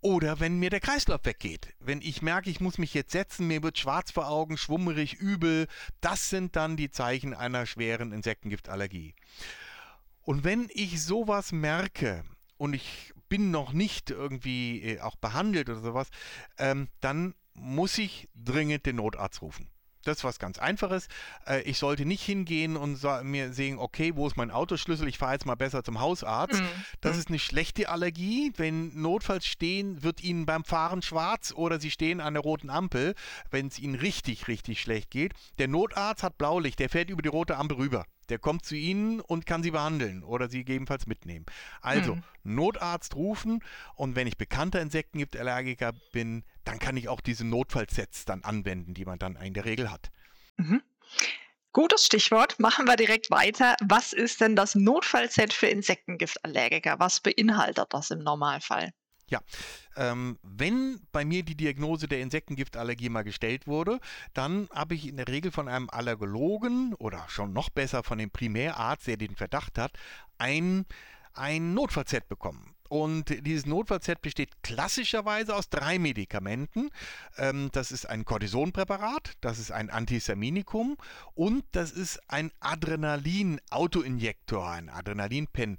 Oder 0.00 0.38
wenn 0.38 0.58
mir 0.58 0.70
der 0.70 0.80
Kreislauf 0.80 1.24
weggeht. 1.24 1.74
Wenn 1.80 2.00
ich 2.02 2.22
merke, 2.22 2.50
ich 2.50 2.60
muss 2.60 2.78
mich 2.78 2.94
jetzt 2.94 3.12
setzen, 3.12 3.48
mir 3.48 3.62
wird 3.62 3.78
schwarz 3.78 4.12
vor 4.12 4.28
Augen, 4.28 4.56
schwummerig, 4.56 5.14
übel. 5.14 5.66
Das 6.00 6.30
sind 6.30 6.54
dann 6.54 6.76
die 6.76 6.90
Zeichen 6.90 7.34
einer 7.34 7.66
schweren 7.66 8.12
Insektengiftallergie. 8.12 9.14
Und 10.22 10.44
wenn 10.44 10.68
ich 10.72 11.02
sowas 11.02 11.52
merke 11.52 12.22
und 12.58 12.74
ich 12.74 13.12
bin 13.28 13.50
noch 13.50 13.72
nicht 13.72 14.10
irgendwie 14.10 14.82
äh, 14.82 15.00
auch 15.00 15.16
behandelt 15.16 15.68
oder 15.68 15.80
sowas, 15.80 16.08
ähm, 16.58 16.88
dann 17.00 17.34
muss 17.54 17.98
ich 17.98 18.28
dringend 18.34 18.86
den 18.86 18.96
Notarzt 18.96 19.42
rufen. 19.42 19.68
Das 20.08 20.18
ist 20.18 20.24
was 20.24 20.38
ganz 20.38 20.58
Einfaches. 20.58 21.08
Äh, 21.46 21.62
ich 21.62 21.78
sollte 21.78 22.06
nicht 22.06 22.22
hingehen 22.22 22.76
und 22.76 23.02
mir 23.24 23.52
sehen, 23.52 23.78
okay, 23.78 24.12
wo 24.14 24.26
ist 24.26 24.36
mein 24.36 24.50
Autoschlüssel? 24.50 25.06
Ich 25.06 25.18
fahre 25.18 25.34
jetzt 25.34 25.46
mal 25.46 25.54
besser 25.54 25.84
zum 25.84 26.00
Hausarzt. 26.00 26.60
Mhm. 26.60 26.66
Das 27.00 27.14
mhm. 27.14 27.20
ist 27.20 27.28
eine 27.28 27.38
schlechte 27.38 27.88
Allergie. 27.90 28.52
Wenn 28.56 29.00
notfalls 29.00 29.46
stehen, 29.46 30.02
wird 30.02 30.22
Ihnen 30.22 30.46
beim 30.46 30.64
Fahren 30.64 31.02
schwarz 31.02 31.52
oder 31.54 31.78
Sie 31.78 31.90
stehen 31.90 32.20
an 32.20 32.34
der 32.34 32.42
roten 32.42 32.70
Ampel, 32.70 33.14
wenn 33.50 33.66
es 33.66 33.78
Ihnen 33.78 33.94
richtig, 33.94 34.48
richtig 34.48 34.80
schlecht 34.80 35.10
geht. 35.10 35.34
Der 35.58 35.68
Notarzt 35.68 36.22
hat 36.22 36.38
Blaulicht, 36.38 36.78
der 36.78 36.88
fährt 36.88 37.10
über 37.10 37.22
die 37.22 37.28
rote 37.28 37.56
Ampel 37.56 37.76
rüber. 37.76 38.04
Der 38.28 38.38
kommt 38.38 38.64
zu 38.64 38.74
Ihnen 38.74 39.20
und 39.20 39.46
kann 39.46 39.62
Sie 39.62 39.70
behandeln 39.70 40.22
oder 40.22 40.48
Sie 40.48 40.58
gegebenenfalls 40.58 41.06
mitnehmen. 41.06 41.46
Also 41.80 42.16
mhm. 42.16 42.22
Notarzt 42.44 43.14
rufen 43.14 43.62
und 43.94 44.16
wenn 44.16 44.26
ich 44.26 44.36
bekannter 44.36 44.80
Insektengift-Allergiker 44.80 45.92
bin, 46.12 46.44
dann 46.64 46.78
kann 46.78 46.96
ich 46.96 47.08
auch 47.08 47.20
diese 47.20 47.46
Notfallsets 47.46 48.24
dann 48.24 48.44
anwenden, 48.44 48.94
die 48.94 49.04
man 49.04 49.18
dann 49.18 49.36
in 49.36 49.54
der 49.54 49.64
Regel 49.64 49.90
hat. 49.90 50.10
Mhm. 50.56 50.82
Gutes 51.72 52.06
Stichwort. 52.06 52.58
Machen 52.58 52.86
wir 52.86 52.96
direkt 52.96 53.30
weiter. 53.30 53.76
Was 53.86 54.12
ist 54.12 54.40
denn 54.40 54.56
das 54.56 54.74
Notfallset 54.74 55.52
für 55.52 55.66
Insektengiftallergiker? 55.66 56.98
Was 56.98 57.20
beinhaltet 57.20 57.86
das 57.90 58.10
im 58.10 58.20
Normalfall? 58.20 58.92
Ja, 59.30 59.40
ähm, 59.96 60.38
wenn 60.42 61.00
bei 61.12 61.24
mir 61.24 61.42
die 61.42 61.54
Diagnose 61.54 62.08
der 62.08 62.20
Insektengiftallergie 62.20 63.10
mal 63.10 63.24
gestellt 63.24 63.66
wurde, 63.66 64.00
dann 64.32 64.68
habe 64.72 64.94
ich 64.94 65.06
in 65.06 65.18
der 65.18 65.28
Regel 65.28 65.52
von 65.52 65.68
einem 65.68 65.90
Allergologen 65.90 66.94
oder 66.94 67.24
schon 67.28 67.52
noch 67.52 67.68
besser 67.68 68.02
von 68.02 68.16
dem 68.18 68.30
Primärarzt, 68.30 69.06
der 69.06 69.18
den 69.18 69.36
Verdacht 69.36 69.76
hat, 69.76 69.92
ein, 70.38 70.86
ein 71.34 71.74
Notfallset 71.74 72.26
bekommen. 72.28 72.74
Und 72.88 73.46
dieses 73.46 73.66
Notfallset 73.66 74.22
besteht 74.22 74.62
klassischerweise 74.62 75.54
aus 75.54 75.68
drei 75.68 75.98
Medikamenten. 75.98 76.88
Ähm, 77.36 77.68
das 77.72 77.92
ist 77.92 78.06
ein 78.06 78.24
Cortisonpräparat, 78.24 79.32
das 79.42 79.58
ist 79.58 79.70
ein 79.70 79.90
Antihistaminikum 79.90 80.96
und 81.34 81.66
das 81.72 81.92
ist 81.92 82.18
ein 82.28 82.50
Adrenalin-Autoinjektor, 82.60 84.70
ein 84.70 84.88
Adrenalin-Pen. 84.88 85.78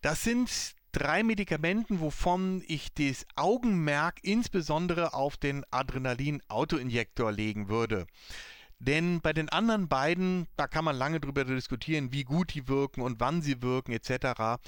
Das 0.00 0.22
sind 0.22 0.77
drei 0.98 1.22
Medikamenten, 1.22 2.00
wovon 2.00 2.62
ich 2.66 2.92
das 2.92 3.24
Augenmerk 3.36 4.18
insbesondere 4.22 5.14
auf 5.14 5.36
den 5.36 5.64
Adrenalin-Autoinjektor 5.70 7.30
legen 7.30 7.68
würde. 7.68 8.06
Denn 8.80 9.20
bei 9.20 9.32
den 9.32 9.48
anderen 9.48 9.88
beiden, 9.88 10.48
da 10.56 10.66
kann 10.66 10.84
man 10.84 10.96
lange 10.96 11.20
drüber 11.20 11.44
diskutieren, 11.44 12.12
wie 12.12 12.24
gut 12.24 12.54
die 12.54 12.66
wirken 12.66 13.02
und 13.02 13.20
wann 13.20 13.42
sie 13.42 13.62
wirken 13.62 13.92
etc. 13.92 14.60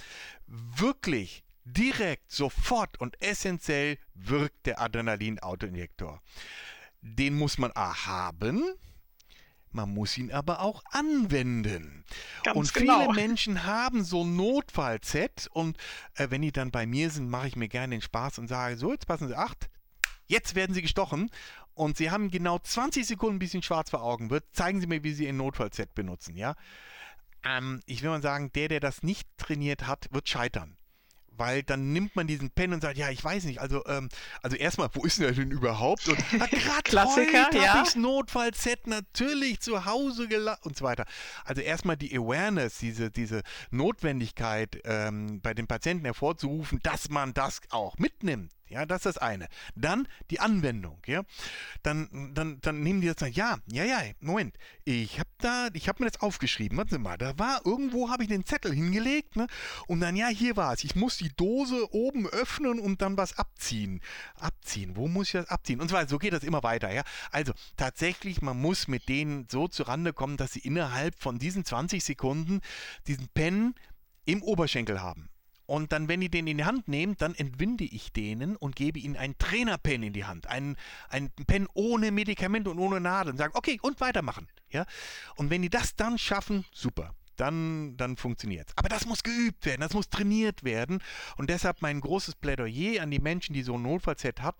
Wirklich 0.46 1.42
direkt, 1.64 2.30
sofort 2.30 3.00
und 3.00 3.20
essentiell 3.20 3.98
wirkt 4.14 4.66
der 4.66 4.80
Adrenalin-Autoinjektor. 4.80 6.20
Den 7.02 7.34
muss 7.34 7.58
man 7.58 7.72
A 7.74 8.06
haben, 8.06 8.62
man 9.72 9.92
muss 9.92 10.16
ihn 10.18 10.32
aber 10.32 10.60
auch 10.60 10.82
anwenden. 10.90 12.04
Ganz 12.42 12.56
und 12.56 12.72
viele 12.72 12.86
genau. 12.86 13.12
Menschen 13.12 13.64
haben 13.64 14.04
so 14.04 14.24
ein 14.24 14.36
Notfall-Set 14.36 15.48
und 15.52 15.76
äh, 16.14 16.28
wenn 16.30 16.42
die 16.42 16.52
dann 16.52 16.70
bei 16.70 16.86
mir 16.86 17.10
sind, 17.10 17.28
mache 17.28 17.48
ich 17.48 17.56
mir 17.56 17.68
gerne 17.68 17.94
den 17.94 18.02
Spaß 18.02 18.38
und 18.38 18.48
sage, 18.48 18.76
so, 18.76 18.92
jetzt 18.92 19.06
passen 19.06 19.28
Sie 19.28 19.36
acht, 19.36 19.70
jetzt 20.26 20.54
werden 20.54 20.74
Sie 20.74 20.82
gestochen 20.82 21.30
und 21.74 21.96
Sie 21.96 22.10
haben 22.10 22.30
genau 22.30 22.58
20 22.58 23.06
Sekunden, 23.06 23.38
bis 23.38 23.54
Ihnen 23.54 23.62
schwarz 23.62 23.90
vor 23.90 24.02
Augen 24.02 24.30
wird. 24.30 24.44
Zeigen 24.52 24.80
Sie 24.80 24.86
mir, 24.86 25.04
wie 25.04 25.12
Sie 25.12 25.26
Ihr 25.26 25.32
Notfall-Set 25.32 25.94
benutzen, 25.94 26.36
ja? 26.36 26.54
Ähm, 27.44 27.80
ich 27.86 28.02
will 28.02 28.10
mal 28.10 28.22
sagen, 28.22 28.52
der, 28.52 28.68
der 28.68 28.80
das 28.80 29.02
nicht 29.02 29.28
trainiert 29.38 29.86
hat, 29.86 30.08
wird 30.10 30.28
scheitern 30.28 30.76
weil 31.40 31.62
dann 31.62 31.92
nimmt 31.94 32.14
man 32.14 32.26
diesen 32.26 32.50
Pen 32.50 32.74
und 32.74 32.82
sagt, 32.82 32.98
ja, 32.98 33.08
ich 33.08 33.24
weiß 33.24 33.44
nicht, 33.44 33.60
also, 33.60 33.82
ähm, 33.86 34.10
also 34.42 34.56
erstmal, 34.56 34.90
wo 34.92 35.04
ist 35.04 35.18
denn 35.18 35.26
der 35.26 35.34
denn 35.34 35.50
überhaupt? 35.50 36.06
Und 36.06 36.18
gerade 36.30 36.82
Klassiker, 36.84 37.46
heute 37.46 37.56
ja. 37.56 37.74
habe 37.74 37.88
ich 37.88 37.96
Notfallset 37.96 38.86
natürlich 38.86 39.60
zu 39.60 39.86
Hause 39.86 40.28
gelassen 40.28 40.60
und 40.64 40.76
so 40.76 40.84
weiter. 40.84 41.06
Also 41.44 41.62
erstmal 41.62 41.96
die 41.96 42.16
Awareness, 42.16 42.78
diese, 42.78 43.10
diese 43.10 43.42
Notwendigkeit 43.70 44.80
ähm, 44.84 45.40
bei 45.40 45.54
den 45.54 45.66
Patienten 45.66 46.04
hervorzurufen, 46.04 46.78
dass 46.82 47.08
man 47.08 47.32
das 47.32 47.62
auch 47.70 47.96
mitnimmt. 47.96 48.52
Ja, 48.70 48.86
das 48.86 48.98
ist 48.98 49.06
das 49.06 49.18
eine. 49.18 49.48
Dann 49.74 50.06
die 50.30 50.38
Anwendung, 50.38 51.02
ja. 51.06 51.22
Dann, 51.82 52.30
dann, 52.34 52.60
dann 52.60 52.82
nehmen 52.82 53.00
die 53.00 53.08
jetzt 53.08 53.20
ja, 53.20 53.58
ja, 53.66 53.84
ja, 53.84 54.00
Moment, 54.20 54.56
ich 54.84 55.18
habe 55.18 55.28
da, 55.38 55.68
ich 55.72 55.88
habe 55.88 56.04
mir 56.04 56.10
das 56.10 56.20
aufgeschrieben, 56.20 56.78
warte 56.78 56.98
mal, 56.98 57.18
da 57.18 57.36
war, 57.36 57.62
irgendwo 57.66 58.10
habe 58.10 58.22
ich 58.22 58.28
den 58.28 58.46
Zettel 58.46 58.72
hingelegt, 58.72 59.34
ne? 59.34 59.48
Und 59.88 60.00
dann, 60.00 60.14
ja, 60.14 60.28
hier 60.28 60.56
war 60.56 60.72
es. 60.72 60.84
Ich 60.84 60.94
muss 60.94 61.16
die 61.16 61.34
Dose 61.34 61.92
oben 61.92 62.28
öffnen 62.28 62.78
und 62.78 63.02
dann 63.02 63.16
was 63.16 63.36
abziehen. 63.36 64.00
Abziehen, 64.36 64.96
wo 64.96 65.08
muss 65.08 65.28
ich 65.28 65.32
das 65.32 65.48
abziehen? 65.48 65.80
Und 65.80 65.90
weiter, 65.90 66.08
so 66.08 66.18
geht 66.18 66.32
das 66.32 66.44
immer 66.44 66.62
weiter, 66.62 66.92
ja. 66.92 67.02
Also 67.32 67.52
tatsächlich, 67.76 68.40
man 68.40 68.60
muss 68.60 68.86
mit 68.86 69.08
denen 69.08 69.48
so 69.50 69.66
zurande 69.66 70.12
kommen, 70.12 70.36
dass 70.36 70.52
sie 70.52 70.60
innerhalb 70.60 71.18
von 71.18 71.38
diesen 71.40 71.64
20 71.64 72.04
Sekunden 72.04 72.60
diesen 73.08 73.28
Pen 73.28 73.74
im 74.26 74.42
Oberschenkel 74.42 75.02
haben 75.02 75.29
Und 75.70 75.92
dann, 75.92 76.08
wenn 76.08 76.20
die 76.20 76.28
den 76.28 76.48
in 76.48 76.58
die 76.58 76.64
Hand 76.64 76.88
nehmen, 76.88 77.16
dann 77.16 77.32
entwinde 77.36 77.84
ich 77.84 78.12
denen 78.12 78.56
und 78.56 78.74
gebe 78.74 78.98
ihnen 78.98 79.16
einen 79.16 79.38
Trainerpen 79.38 80.02
in 80.02 80.12
die 80.12 80.24
Hand. 80.24 80.48
Einen, 80.48 80.76
einen 81.08 81.30
Pen 81.30 81.68
ohne 81.74 82.10
Medikament 82.10 82.66
und 82.66 82.80
ohne 82.80 83.00
Nadel. 83.00 83.30
Und 83.30 83.38
sage, 83.38 83.54
okay, 83.54 83.78
und 83.80 84.00
weitermachen. 84.00 84.48
Ja? 84.70 84.84
Und 85.36 85.48
wenn 85.48 85.62
die 85.62 85.70
das 85.70 85.94
dann 85.94 86.18
schaffen, 86.18 86.64
super 86.72 87.14
dann, 87.36 87.96
dann 87.96 88.16
funktioniert 88.16 88.68
es. 88.68 88.76
Aber 88.76 88.88
das 88.88 89.06
muss 89.06 89.22
geübt 89.22 89.64
werden, 89.64 89.80
das 89.80 89.94
muss 89.94 90.10
trainiert 90.10 90.64
werden. 90.64 91.00
Und 91.36 91.50
deshalb 91.50 91.82
mein 91.82 92.00
großes 92.00 92.34
Plädoyer 92.34 93.00
an 93.00 93.12
die 93.12 93.20
Menschen, 93.20 93.54
die 93.54 93.62
so 93.62 93.74
ein 93.74 93.82
Notfallset 93.82 94.42
hat, 94.42 94.56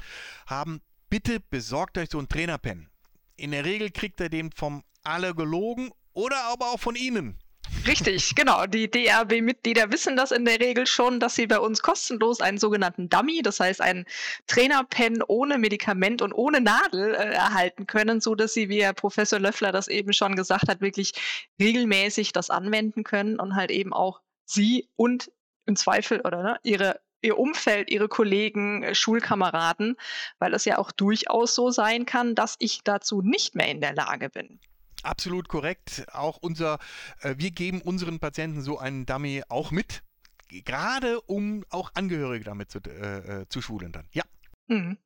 haben, 0.46 0.80
bitte 1.08 1.40
besorgt 1.40 1.98
euch 1.98 2.10
so 2.10 2.18
einen 2.18 2.28
Trainerpen. 2.28 2.88
In 3.36 3.50
der 3.50 3.64
Regel 3.64 3.90
kriegt 3.90 4.20
er 4.20 4.28
den 4.28 4.52
vom 4.52 4.84
Allergologen 5.02 5.90
oder 6.12 6.44
aber 6.44 6.66
auch 6.66 6.78
von 6.78 6.94
Ihnen. 6.94 7.36
Richtig, 7.86 8.34
genau. 8.34 8.66
Die 8.66 8.90
DRB-Mitglieder 8.90 9.90
wissen 9.90 10.16
das 10.16 10.32
in 10.32 10.44
der 10.44 10.60
Regel 10.60 10.86
schon, 10.86 11.18
dass 11.18 11.34
sie 11.34 11.46
bei 11.46 11.58
uns 11.58 11.82
kostenlos 11.82 12.40
einen 12.40 12.58
sogenannten 12.58 13.08
Dummy, 13.08 13.42
das 13.42 13.60
heißt 13.60 13.80
einen 13.80 14.04
Trainerpen 14.46 15.22
ohne 15.26 15.56
Medikament 15.56 16.20
und 16.20 16.32
ohne 16.32 16.60
Nadel 16.60 17.14
äh, 17.14 17.32
erhalten 17.32 17.86
können, 17.86 18.20
so 18.20 18.34
dass 18.34 18.52
sie, 18.52 18.68
wie 18.68 18.82
Herr 18.82 18.92
Professor 18.92 19.38
Löffler 19.38 19.72
das 19.72 19.88
eben 19.88 20.12
schon 20.12 20.36
gesagt 20.36 20.68
hat, 20.68 20.80
wirklich 20.80 21.12
regelmäßig 21.58 22.32
das 22.32 22.50
anwenden 22.50 23.02
können 23.02 23.40
und 23.40 23.56
halt 23.56 23.70
eben 23.70 23.92
auch 23.92 24.20
sie 24.44 24.88
und 24.96 25.32
im 25.66 25.76
Zweifel 25.76 26.20
oder 26.20 26.42
ne, 26.42 26.60
ihre 26.62 27.00
ihr 27.22 27.38
Umfeld, 27.38 27.90
ihre 27.90 28.08
Kollegen, 28.08 28.82
äh, 28.82 28.94
Schulkameraden, 28.94 29.96
weil 30.38 30.54
es 30.54 30.64
ja 30.64 30.78
auch 30.78 30.92
durchaus 30.92 31.54
so 31.54 31.70
sein 31.70 32.06
kann, 32.06 32.34
dass 32.34 32.56
ich 32.58 32.80
dazu 32.82 33.22
nicht 33.22 33.54
mehr 33.54 33.68
in 33.68 33.80
der 33.80 33.94
Lage 33.94 34.30
bin. 34.30 34.58
Absolut 35.02 35.48
korrekt. 35.48 36.04
Auch 36.12 36.38
unser, 36.40 36.78
äh, 37.20 37.34
wir 37.38 37.50
geben 37.50 37.80
unseren 37.80 38.20
Patienten 38.20 38.62
so 38.62 38.78
einen 38.78 39.06
Dummy 39.06 39.42
auch 39.48 39.70
mit, 39.70 40.02
gerade 40.48 41.20
um 41.22 41.64
auch 41.70 41.90
Angehörige 41.94 42.44
damit 42.44 42.70
zu, 42.70 42.78
äh, 42.80 43.40
äh, 43.42 43.48
zu 43.48 43.62
schulen 43.62 43.92
dann. 43.92 44.08
Ja. 44.12 44.24
Mhm. 44.66 44.98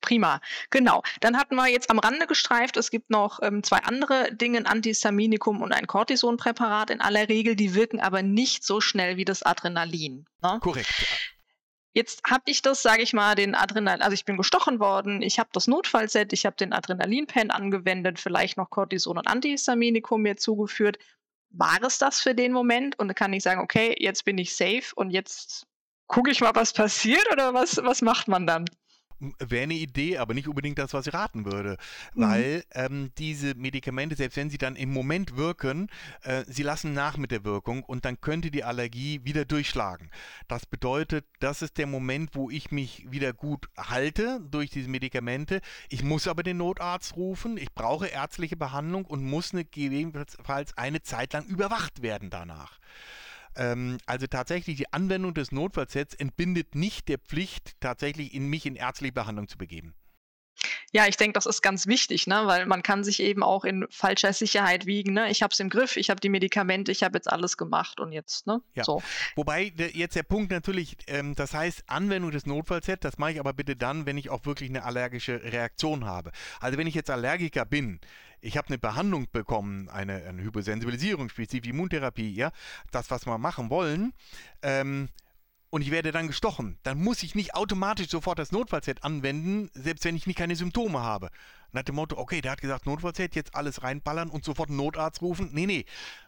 Prima, 0.00 0.40
genau. 0.70 1.02
Dann 1.20 1.36
hatten 1.36 1.56
wir 1.56 1.66
jetzt 1.66 1.90
am 1.90 1.98
Rande 1.98 2.28
gestreift, 2.28 2.76
es 2.76 2.90
gibt 2.90 3.10
noch 3.10 3.40
ähm, 3.42 3.64
zwei 3.64 3.78
andere 3.78 4.32
Dinge, 4.32 4.58
ein 4.58 4.66
Antihistaminikum 4.66 5.62
und 5.62 5.72
ein 5.72 5.88
Cortisonpräparat 5.88 6.90
in 6.90 7.00
aller 7.00 7.28
Regel, 7.28 7.56
die 7.56 7.74
wirken 7.74 8.00
aber 8.00 8.22
nicht 8.22 8.62
so 8.62 8.80
schnell 8.80 9.16
wie 9.16 9.24
das 9.24 9.42
Adrenalin. 9.42 10.26
Ne? 10.42 10.60
Korrekt. 10.60 11.06
Jetzt 11.96 12.24
habe 12.28 12.42
ich 12.44 12.60
das, 12.60 12.82
sage 12.82 13.00
ich 13.00 13.14
mal, 13.14 13.34
den 13.36 13.54
Adrenalin, 13.54 14.02
also 14.02 14.12
ich 14.12 14.26
bin 14.26 14.36
gestochen 14.36 14.80
worden, 14.80 15.22
ich 15.22 15.38
habe 15.38 15.48
das 15.54 15.66
Notfallset, 15.66 16.30
ich 16.34 16.44
habe 16.44 16.54
den 16.54 16.74
Adrenalinpen 16.74 17.50
angewendet, 17.50 18.20
vielleicht 18.20 18.58
noch 18.58 18.68
Cortison 18.68 19.16
und 19.16 19.26
Antihistaminikum 19.26 20.20
mir 20.20 20.36
zugeführt. 20.36 20.98
War 21.48 21.82
es 21.82 21.96
das 21.96 22.20
für 22.20 22.34
den 22.34 22.52
Moment? 22.52 22.98
Und 22.98 23.08
dann 23.08 23.14
kann 23.14 23.32
ich 23.32 23.42
sagen, 23.42 23.62
okay, 23.62 23.96
jetzt 23.98 24.26
bin 24.26 24.36
ich 24.36 24.54
safe 24.54 24.94
und 24.94 25.08
jetzt 25.08 25.66
gucke 26.06 26.30
ich 26.30 26.42
mal, 26.42 26.54
was 26.54 26.74
passiert 26.74 27.32
oder 27.32 27.54
was, 27.54 27.78
was 27.78 28.02
macht 28.02 28.28
man 28.28 28.46
dann? 28.46 28.66
Wäre 29.18 29.62
eine 29.62 29.74
Idee, 29.74 30.18
aber 30.18 30.34
nicht 30.34 30.48
unbedingt 30.48 30.78
das, 30.78 30.92
was 30.92 31.06
ich 31.06 31.14
raten 31.14 31.44
würde. 31.44 31.76
Mhm. 32.14 32.22
Weil 32.22 32.64
ähm, 32.72 33.10
diese 33.18 33.54
Medikamente, 33.54 34.16
selbst 34.16 34.36
wenn 34.36 34.50
sie 34.50 34.58
dann 34.58 34.76
im 34.76 34.92
Moment 34.92 35.36
wirken, 35.36 35.88
äh, 36.22 36.44
sie 36.46 36.62
lassen 36.62 36.92
nach 36.92 37.16
mit 37.16 37.30
der 37.30 37.44
Wirkung 37.44 37.82
und 37.82 38.04
dann 38.04 38.20
könnte 38.20 38.50
die 38.50 38.64
Allergie 38.64 39.20
wieder 39.24 39.44
durchschlagen. 39.44 40.10
Das 40.48 40.66
bedeutet, 40.66 41.24
das 41.40 41.62
ist 41.62 41.78
der 41.78 41.86
Moment, 41.86 42.30
wo 42.34 42.50
ich 42.50 42.70
mich 42.70 43.06
wieder 43.10 43.32
gut 43.32 43.68
halte 43.76 44.40
durch 44.50 44.70
diese 44.70 44.90
Medikamente. 44.90 45.60
Ich 45.88 46.02
muss 46.02 46.28
aber 46.28 46.42
den 46.42 46.58
Notarzt 46.58 47.16
rufen, 47.16 47.56
ich 47.56 47.72
brauche 47.72 48.06
ärztliche 48.06 48.56
Behandlung 48.56 49.04
und 49.04 49.24
muss 49.24 49.52
eine, 49.52 49.64
gegebenenfalls 49.64 50.76
eine 50.76 51.02
Zeit 51.02 51.32
lang 51.32 51.46
überwacht 51.46 52.02
werden 52.02 52.30
danach. 52.30 52.78
Ähm, 53.56 53.98
also 54.06 54.26
tatsächlich 54.26 54.76
die 54.76 54.92
Anwendung 54.92 55.34
des 55.34 55.52
Notfallsets 55.52 56.14
entbindet 56.14 56.74
nicht 56.74 57.08
der 57.08 57.18
Pflicht, 57.18 57.80
tatsächlich 57.80 58.34
in 58.34 58.48
mich 58.48 58.66
in 58.66 58.76
ärztliche 58.76 59.12
Behandlung 59.12 59.48
zu 59.48 59.58
begeben. 59.58 59.94
Ja, 60.92 61.06
ich 61.06 61.16
denke, 61.16 61.34
das 61.34 61.46
ist 61.46 61.62
ganz 61.62 61.86
wichtig, 61.86 62.26
ne? 62.26 62.42
weil 62.44 62.66
man 62.66 62.82
kann 62.82 63.04
sich 63.04 63.20
eben 63.20 63.42
auch 63.42 63.64
in 63.64 63.86
falscher 63.90 64.32
Sicherheit 64.32 64.86
wiegen. 64.86 65.14
Ne? 65.14 65.30
Ich 65.30 65.42
habe 65.42 65.52
es 65.52 65.60
im 65.60 65.68
Griff, 65.68 65.96
ich 65.96 66.10
habe 66.10 66.20
die 66.20 66.28
Medikamente, 66.28 66.92
ich 66.92 67.02
habe 67.02 67.18
jetzt 67.18 67.30
alles 67.30 67.56
gemacht 67.56 68.00
und 68.00 68.12
jetzt. 68.12 68.46
Ne? 68.46 68.60
Ja. 68.74 68.84
So. 68.84 69.02
Wobei 69.34 69.72
jetzt 69.92 70.16
der 70.16 70.22
Punkt 70.22 70.50
natürlich, 70.50 70.96
ähm, 71.06 71.34
das 71.34 71.54
heißt 71.54 71.84
Anwendung 71.86 72.30
des 72.30 72.46
Notfallsets, 72.46 73.00
das 73.00 73.18
mache 73.18 73.32
ich 73.32 73.40
aber 73.40 73.52
bitte 73.52 73.76
dann, 73.76 74.06
wenn 74.06 74.16
ich 74.16 74.30
auch 74.30 74.44
wirklich 74.46 74.70
eine 74.70 74.84
allergische 74.84 75.42
Reaktion 75.42 76.04
habe. 76.04 76.30
Also 76.60 76.78
wenn 76.78 76.86
ich 76.86 76.94
jetzt 76.94 77.10
Allergiker 77.10 77.64
bin, 77.64 78.00
ich 78.40 78.56
habe 78.56 78.68
eine 78.68 78.78
Behandlung 78.78 79.26
bekommen, 79.32 79.88
eine, 79.88 80.24
eine 80.24 80.42
Hypersensibilisierung, 80.42 81.28
spezifische 81.28 81.70
Immuntherapie, 81.70 82.32
ja, 82.34 82.52
das, 82.92 83.10
was 83.10 83.26
wir 83.26 83.38
machen 83.38 83.70
wollen, 83.70 84.12
ähm, 84.62 85.08
und 85.70 85.82
ich 85.82 85.90
werde 85.90 86.12
dann 86.12 86.28
gestochen, 86.28 86.78
dann 86.82 87.02
muss 87.02 87.22
ich 87.22 87.34
nicht 87.34 87.54
automatisch 87.54 88.08
sofort 88.08 88.38
das 88.38 88.52
Notfallset 88.52 89.04
anwenden, 89.04 89.70
selbst 89.74 90.04
wenn 90.04 90.16
ich 90.16 90.26
nicht 90.26 90.36
keine 90.36 90.56
Symptome 90.56 91.00
habe. 91.00 91.30
Nach 91.72 91.82
dem 91.82 91.96
Motto, 91.96 92.16
okay, 92.16 92.40
der 92.40 92.52
hat 92.52 92.60
gesagt 92.60 92.86
Notfallset, 92.86 93.34
jetzt 93.34 93.54
alles 93.54 93.82
reinballern 93.82 94.30
und 94.30 94.44
sofort 94.44 94.68
einen 94.68 94.78
Notarzt 94.78 95.20
rufen. 95.20 95.50
Nee, 95.52 95.66
nee. 95.66 95.84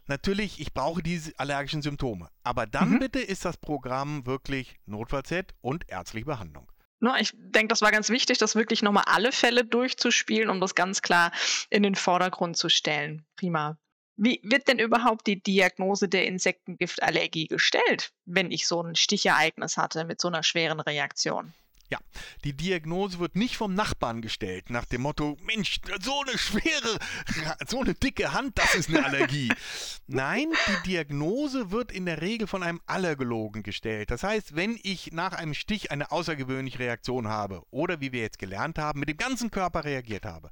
Natürlich, 0.07 0.61
ich 0.61 0.75
brauche 0.75 1.03
diese 1.03 1.33
allergischen 1.39 1.83
Symptome. 1.83 2.29
Aber 2.43 2.67
dann 2.67 2.91
mhm. 2.91 2.99
bitte 2.99 3.21
ist 3.21 3.45
das 3.45 3.57
Programm 3.57 4.27
wirklich 4.27 4.77
Notfallset 4.87 5.55
und 5.61 5.89
ärztliche 5.89 6.27
Behandlung. 6.27 6.71
Ne, 7.01 7.15
ich 7.21 7.33
denke, 7.35 7.69
das 7.69 7.81
war 7.81 7.93
ganz 7.93 8.11
wichtig, 8.11 8.39
das 8.39 8.57
wirklich 8.57 8.83
nochmal 8.83 9.05
alle 9.07 9.31
Fälle 9.31 9.65
durchzuspielen, 9.65 10.51
um 10.51 10.61
das 10.61 10.75
ganz 10.75 11.01
klar 11.01 11.31
in 11.71 11.85
den 11.85 11.95
Vordergrund 11.95 12.57
zu 12.57 12.69
stellen. 12.69 13.25
Prima. 13.37 13.79
Wie 14.21 14.41
wird 14.43 14.67
denn 14.67 14.81
überhaupt 14.81 15.29
die 15.29 15.41
Diagnose 15.41 16.09
der 16.09 16.27
Insektengiftallergie 16.27 17.47
gestellt, 17.47 18.13
wenn 18.25 18.51
ich 18.51 18.67
so 18.67 18.83
ein 18.83 18.97
Stichereignis 18.97 19.77
hatte 19.77 20.05
mit 20.05 20.21
so 20.21 20.27
einer 20.27 20.43
schweren 20.43 20.81
Reaktion? 20.81 21.55
Ja, 21.91 21.99
die 22.45 22.55
Diagnose 22.55 23.19
wird 23.19 23.35
nicht 23.35 23.57
vom 23.57 23.75
Nachbarn 23.75 24.21
gestellt, 24.21 24.69
nach 24.69 24.85
dem 24.85 25.03
Motto, 25.03 25.39
Mensch, 25.43 25.81
so 26.03 26.21
eine 26.21 26.37
schwere, 26.37 26.99
so 27.67 27.81
eine 27.81 27.95
dicke 27.95 28.35
Hand, 28.35 28.59
das 28.59 28.75
ist 28.75 28.91
eine 28.91 29.07
Allergie. 29.07 29.51
Nein, 30.07 30.49
die 30.67 30.91
Diagnose 30.91 31.71
wird 31.71 31.91
in 31.91 32.05
der 32.05 32.21
Regel 32.21 32.47
von 32.47 32.63
einem 32.63 32.83
Allergologen 32.87 33.63
gestellt. 33.63 34.11
Das 34.11 34.23
heißt, 34.23 34.55
wenn 34.55 34.79
ich 34.83 35.13
nach 35.13 35.33
einem 35.33 35.55
Stich 35.55 35.91
eine 35.91 36.11
außergewöhnliche 36.11 36.79
Reaktion 36.79 37.29
habe 37.29 37.63
oder 37.71 38.01
wie 38.03 38.13
wir 38.13 38.21
jetzt 38.21 38.39
gelernt 38.39 38.79
haben, 38.79 39.01
mit 39.01 39.09
dem 39.09 39.17
ganzen 39.17 39.51
Körper 39.51 39.85
reagiert 39.85 40.27
habe, 40.27 40.51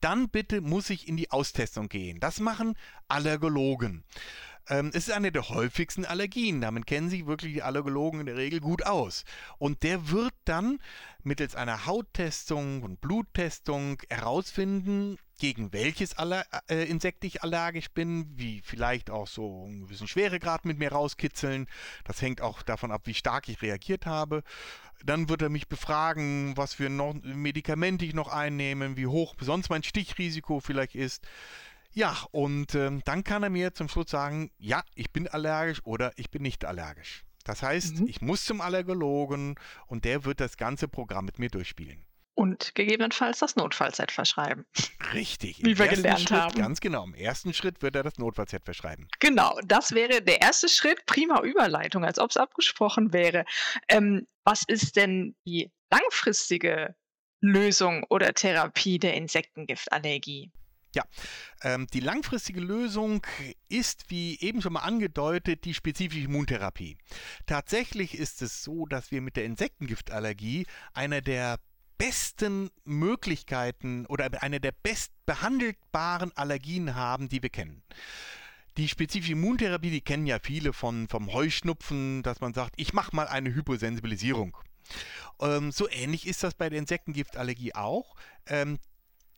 dann 0.00 0.30
bitte 0.30 0.62
muss 0.62 0.88
ich 0.88 1.06
in 1.06 1.18
die 1.18 1.30
Austestung 1.30 1.88
gehen. 1.88 2.18
Das 2.18 2.40
machen 2.40 2.76
Allergologen. 3.08 4.04
Ähm, 4.68 4.88
es 4.92 5.08
ist 5.08 5.12
eine 5.12 5.32
der 5.32 5.48
häufigsten 5.48 6.04
Allergien. 6.04 6.60
Damit 6.60 6.86
kennen 6.86 7.08
sich 7.08 7.26
wirklich 7.26 7.54
die 7.54 7.62
Allergologen 7.62 8.20
in 8.20 8.26
der 8.26 8.36
Regel 8.36 8.60
gut 8.60 8.84
aus. 8.84 9.24
Und 9.58 9.82
der 9.82 10.10
wird 10.10 10.34
dann 10.44 10.78
mittels 11.22 11.54
einer 11.54 11.86
Hauttestung 11.86 12.82
und 12.82 13.00
Bluttestung 13.00 14.00
herausfinden, 14.08 15.18
gegen 15.38 15.72
welches 15.72 16.18
Aller 16.18 16.44
äh, 16.68 16.84
Insekt 16.88 17.24
ich 17.24 17.42
allergisch 17.42 17.90
bin, 17.90 18.26
wie 18.36 18.60
vielleicht 18.64 19.08
auch 19.08 19.28
so 19.28 19.64
einen 19.64 19.82
gewissen 19.82 20.08
Schweregrad 20.08 20.64
mit 20.64 20.78
mir 20.78 20.92
rauskitzeln. 20.92 21.66
Das 22.04 22.20
hängt 22.20 22.40
auch 22.40 22.62
davon 22.62 22.90
ab, 22.90 23.02
wie 23.04 23.14
stark 23.14 23.48
ich 23.48 23.62
reagiert 23.62 24.04
habe. 24.04 24.42
Dann 25.04 25.28
wird 25.28 25.42
er 25.42 25.48
mich 25.48 25.68
befragen, 25.68 26.56
was 26.56 26.74
für 26.74 26.90
Medikamente 26.90 28.04
ich 28.04 28.14
noch 28.14 28.28
einnehme, 28.28 28.96
wie 28.96 29.06
hoch 29.06 29.36
sonst 29.40 29.70
mein 29.70 29.84
Stichrisiko 29.84 30.58
vielleicht 30.58 30.96
ist. 30.96 31.24
Ja, 31.98 32.16
und 32.30 32.76
ähm, 32.76 33.02
dann 33.04 33.24
kann 33.24 33.42
er 33.42 33.50
mir 33.50 33.74
zum 33.74 33.88
Schluss 33.88 34.08
sagen, 34.08 34.52
ja, 34.56 34.84
ich 34.94 35.10
bin 35.12 35.26
allergisch 35.26 35.84
oder 35.84 36.12
ich 36.14 36.30
bin 36.30 36.42
nicht 36.42 36.64
allergisch. 36.64 37.24
Das 37.42 37.60
heißt, 37.60 37.98
mhm. 37.98 38.06
ich 38.06 38.20
muss 38.20 38.44
zum 38.44 38.60
Allergologen 38.60 39.56
und 39.88 40.04
der 40.04 40.24
wird 40.24 40.38
das 40.38 40.56
ganze 40.56 40.86
Programm 40.86 41.24
mit 41.24 41.40
mir 41.40 41.50
durchspielen. 41.50 42.06
Und 42.34 42.76
gegebenenfalls 42.76 43.40
das 43.40 43.56
Notfallset 43.56 44.12
verschreiben. 44.12 44.64
Richtig. 45.12 45.58
Wie 45.64 45.76
wir 45.76 45.88
gelernt 45.88 46.20
Schritt, 46.20 46.30
haben. 46.30 46.54
Ganz 46.54 46.78
genau. 46.78 47.02
Im 47.02 47.14
ersten 47.14 47.52
Schritt 47.52 47.82
wird 47.82 47.96
er 47.96 48.04
das 48.04 48.16
Notfallset 48.16 48.64
verschreiben. 48.64 49.08
Genau, 49.18 49.58
das 49.64 49.90
wäre 49.90 50.22
der 50.22 50.40
erste 50.40 50.68
Schritt. 50.68 51.04
Prima 51.04 51.42
Überleitung, 51.42 52.04
als 52.04 52.20
ob 52.20 52.30
es 52.30 52.36
abgesprochen 52.36 53.12
wäre. 53.12 53.44
Ähm, 53.88 54.28
was 54.44 54.62
ist 54.68 54.94
denn 54.94 55.34
die 55.44 55.72
langfristige 55.90 56.94
Lösung 57.40 58.04
oder 58.08 58.34
Therapie 58.34 59.00
der 59.00 59.14
Insektengiftallergie? 59.14 60.52
Ja, 60.94 61.04
ähm, 61.62 61.86
die 61.92 62.00
langfristige 62.00 62.60
Lösung 62.60 63.26
ist, 63.68 64.06
wie 64.08 64.40
eben 64.40 64.62
schon 64.62 64.72
mal 64.72 64.80
angedeutet, 64.80 65.64
die 65.64 65.74
spezifische 65.74 66.24
Immuntherapie. 66.24 66.96
Tatsächlich 67.46 68.16
ist 68.16 68.40
es 68.40 68.62
so, 68.62 68.86
dass 68.86 69.10
wir 69.10 69.20
mit 69.20 69.36
der 69.36 69.44
Insektengiftallergie 69.44 70.66
einer 70.94 71.20
der 71.20 71.58
besten 71.98 72.70
Möglichkeiten 72.84 74.06
oder 74.06 74.30
eine 74.42 74.60
der 74.60 74.72
bestbehandelbaren 74.72 76.34
Allergien 76.36 76.94
haben, 76.94 77.28
die 77.28 77.42
wir 77.42 77.50
kennen. 77.50 77.82
Die 78.78 78.88
spezifische 78.88 79.32
Immuntherapie, 79.32 79.90
die 79.90 80.00
kennen 80.00 80.26
ja 80.26 80.38
viele 80.38 80.72
von, 80.72 81.08
vom 81.08 81.32
Heuschnupfen, 81.32 82.22
dass 82.22 82.40
man 82.40 82.54
sagt, 82.54 82.74
ich 82.76 82.92
mache 82.92 83.14
mal 83.14 83.26
eine 83.26 83.52
Hyposensibilisierung. 83.52 84.56
Ähm, 85.40 85.72
so 85.72 85.88
ähnlich 85.90 86.26
ist 86.26 86.42
das 86.44 86.54
bei 86.54 86.70
der 86.70 86.78
Insektengiftallergie 86.78 87.74
auch. 87.74 88.14
Ähm, 88.46 88.78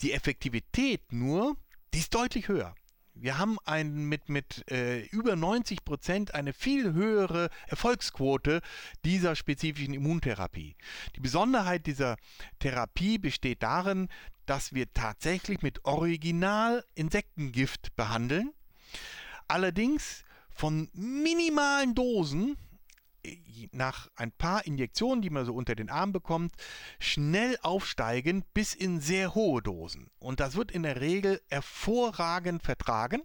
die 0.02 0.12
Effektivität 0.12 1.12
nur, 1.12 1.56
die 1.92 1.98
ist 1.98 2.14
deutlich 2.14 2.46
höher. 2.48 2.74
Wir 3.14 3.38
haben 3.38 3.58
ein, 3.64 4.08
mit, 4.08 4.28
mit 4.28 4.70
äh, 4.70 5.00
über 5.06 5.34
90 5.36 5.84
Prozent 5.84 6.34
eine 6.34 6.54
viel 6.54 6.92
höhere 6.94 7.50
Erfolgsquote 7.66 8.60
dieser 9.04 9.36
spezifischen 9.36 9.94
Immuntherapie. 9.94 10.74
Die 11.16 11.20
Besonderheit 11.20 11.86
dieser 11.86 12.16
Therapie 12.60 13.18
besteht 13.18 13.62
darin, 13.62 14.08
dass 14.46 14.72
wir 14.72 14.90
tatsächlich 14.94 15.60
mit 15.60 15.84
Original-Insektengift 15.84 17.94
behandeln. 17.94 18.54
Allerdings 19.48 20.24
von 20.54 20.88
minimalen 20.94 21.94
Dosen 21.94 22.56
nach 23.72 24.09
ein 24.16 24.33
paar 24.33 24.66
Injektionen, 24.66 25.22
die 25.22 25.30
man 25.30 25.44
so 25.44 25.54
unter 25.54 25.74
den 25.74 25.90
Arm 25.90 26.12
bekommt, 26.12 26.54
schnell 26.98 27.56
aufsteigen 27.62 28.44
bis 28.54 28.74
in 28.74 29.00
sehr 29.00 29.35
hohe 29.35 29.62
Dosen. 29.62 30.11
Und 30.18 30.40
das 30.40 30.56
wird 30.56 30.70
in 30.70 30.83
der 30.83 31.00
Regel 31.00 31.40
hervorragend 31.48 32.62
vertragen. 32.62 33.22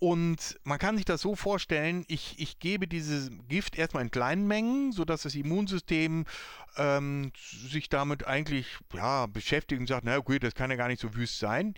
Und 0.00 0.60
man 0.62 0.78
kann 0.78 0.96
sich 0.96 1.04
das 1.04 1.20
so 1.20 1.34
vorstellen, 1.34 2.04
ich, 2.06 2.38
ich 2.38 2.60
gebe 2.60 2.86
dieses 2.86 3.30
Gift 3.48 3.76
erstmal 3.76 4.04
in 4.04 4.12
kleinen 4.12 4.46
Mengen, 4.46 4.92
sodass 4.92 5.22
das 5.22 5.34
Immunsystem 5.34 6.24
ähm, 6.76 7.32
sich 7.42 7.88
damit 7.88 8.24
eigentlich 8.24 8.76
ja, 8.94 9.26
beschäftigt 9.26 9.80
und 9.80 9.88
sagt, 9.88 10.04
na 10.04 10.18
gut, 10.18 10.44
das 10.44 10.54
kann 10.54 10.70
ja 10.70 10.76
gar 10.76 10.86
nicht 10.86 11.00
so 11.00 11.16
wüst 11.16 11.40
sein 11.40 11.74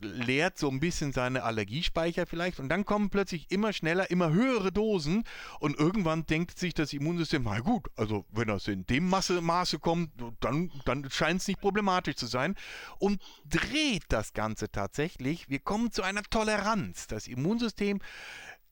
leert 0.00 0.58
so 0.58 0.68
ein 0.68 0.80
bisschen 0.80 1.12
seine 1.12 1.42
Allergiespeicher 1.42 2.26
vielleicht 2.26 2.60
und 2.60 2.68
dann 2.68 2.84
kommen 2.84 3.10
plötzlich 3.10 3.50
immer 3.50 3.72
schneller, 3.72 4.10
immer 4.10 4.30
höhere 4.30 4.72
Dosen 4.72 5.24
und 5.60 5.78
irgendwann 5.78 6.26
denkt 6.26 6.58
sich 6.58 6.74
das 6.74 6.92
Immunsystem, 6.92 7.42
na 7.44 7.60
gut, 7.60 7.88
also 7.96 8.24
wenn 8.30 8.48
das 8.48 8.68
in 8.68 8.86
dem 8.86 9.08
Masse, 9.08 9.40
Maße 9.40 9.78
kommt, 9.78 10.10
dann, 10.40 10.70
dann 10.84 11.08
scheint 11.10 11.40
es 11.40 11.48
nicht 11.48 11.60
problematisch 11.60 12.16
zu 12.16 12.26
sein 12.26 12.54
und 12.98 13.22
dreht 13.44 14.04
das 14.08 14.32
Ganze 14.32 14.70
tatsächlich. 14.70 15.48
Wir 15.48 15.60
kommen 15.60 15.92
zu 15.92 16.02
einer 16.02 16.22
Toleranz. 16.22 17.06
Das 17.06 17.26
Immunsystem 17.26 18.00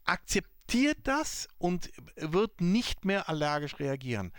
akzeptiert 0.05 0.99
das 1.05 1.49
und 1.59 1.91
wird 2.17 2.61
nicht 2.61 3.05
mehr 3.05 3.29
allergisch 3.29 3.79
reagieren. 3.79 4.33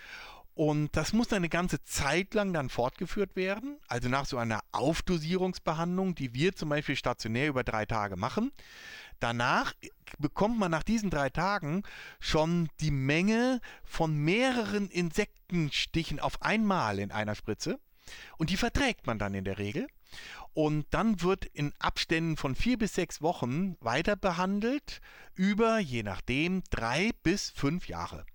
Und 0.57 0.97
das 0.97 1.13
muss 1.13 1.31
eine 1.33 1.49
ganze 1.49 1.83
Zeit 1.83 2.33
lang 2.33 2.51
dann 2.51 2.69
fortgeführt 2.69 3.35
werden. 3.35 3.77
Also 3.87 4.09
nach 4.09 4.25
so 4.25 4.39
einer 4.39 4.61
Aufdosierungsbehandlung, 4.71 6.15
die 6.15 6.33
wir 6.33 6.55
zum 6.55 6.69
Beispiel 6.69 6.95
stationär 6.95 7.47
über 7.49 7.63
drei 7.63 7.85
Tage 7.85 8.15
machen. 8.15 8.51
Danach 9.19 9.75
bekommt 10.17 10.57
man 10.57 10.71
nach 10.71 10.81
diesen 10.81 11.11
drei 11.11 11.29
Tagen 11.29 11.83
schon 12.19 12.69
die 12.79 12.89
Menge 12.89 13.61
von 13.83 14.17
mehreren 14.17 14.89
Insektenstichen 14.89 16.19
auf 16.19 16.41
einmal 16.41 16.97
in 16.97 17.11
einer 17.11 17.35
Spritze. 17.35 17.79
Und 18.39 18.49
die 18.49 18.57
verträgt 18.57 19.05
man 19.05 19.19
dann 19.19 19.35
in 19.35 19.43
der 19.43 19.59
Regel. 19.59 19.85
Und 20.55 20.87
dann 20.89 21.21
wird 21.21 21.45
in 21.45 21.71
Abständen 21.77 22.35
von 22.35 22.55
vier 22.55 22.79
bis 22.79 22.95
sechs 22.95 23.21
Wochen 23.21 23.77
weiter 23.79 24.15
behandelt 24.15 25.01
über, 25.35 25.77
je 25.77 26.01
nachdem, 26.01 26.63
drei 26.71 27.11
bis 27.21 27.51
fünf 27.51 27.87
Jahre. 27.87 28.25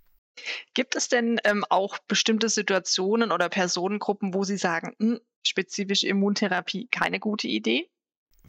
Gibt 0.75 0.97
es 0.97 1.09
denn, 1.09 1.41
ähm, 1.45 1.65
auch 1.69 1.99
bestimmte 1.99 2.49
Situationen 2.49 3.33
oder 3.33 3.49
Personengruppen, 3.49 4.35
wo 4.35 4.45
Sie 4.45 4.57
sagen: 4.57 4.95
„Hm, 4.99 5.21
spezifische 5.47 6.09
Immuntherapie 6.09 6.89
keine 6.91 7.21
gute 7.21 7.49
Idee?“ 7.49 7.89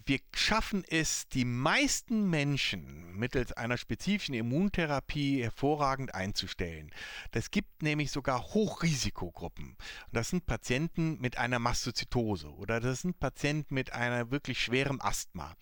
wir 0.06 0.20
schaffen 0.34 0.84
es, 0.90 1.28
die 1.30 1.46
meisten 1.46 2.30
Menschen 2.30 3.16
mittels 3.16 3.54
einer 3.54 3.78
spezifischen 3.78 4.34
Immuntherapie 4.34 5.42
hervorragend 5.42 6.14
einzustellen. 6.14 6.92
Das 7.32 7.52
gibt 7.52 7.84
nämlich 7.84 8.12
sogar 8.12 8.54
Hochrisikogruppen. 8.54 9.70
Und 9.70 9.78
das 10.12 10.30
sind 10.30 10.46
Patienten 10.46 11.20
mit 11.22 11.38
einer 11.38 11.60
Mastozytose 11.60 12.50
oder 12.50 12.80
das 12.80 13.02
sind 13.02 13.20
Patienten 13.20 13.74
mit 13.74 13.94
einer 13.94 14.32
wirklich 14.32 14.60
schweren 14.60 15.00
Asthma. 15.00 15.56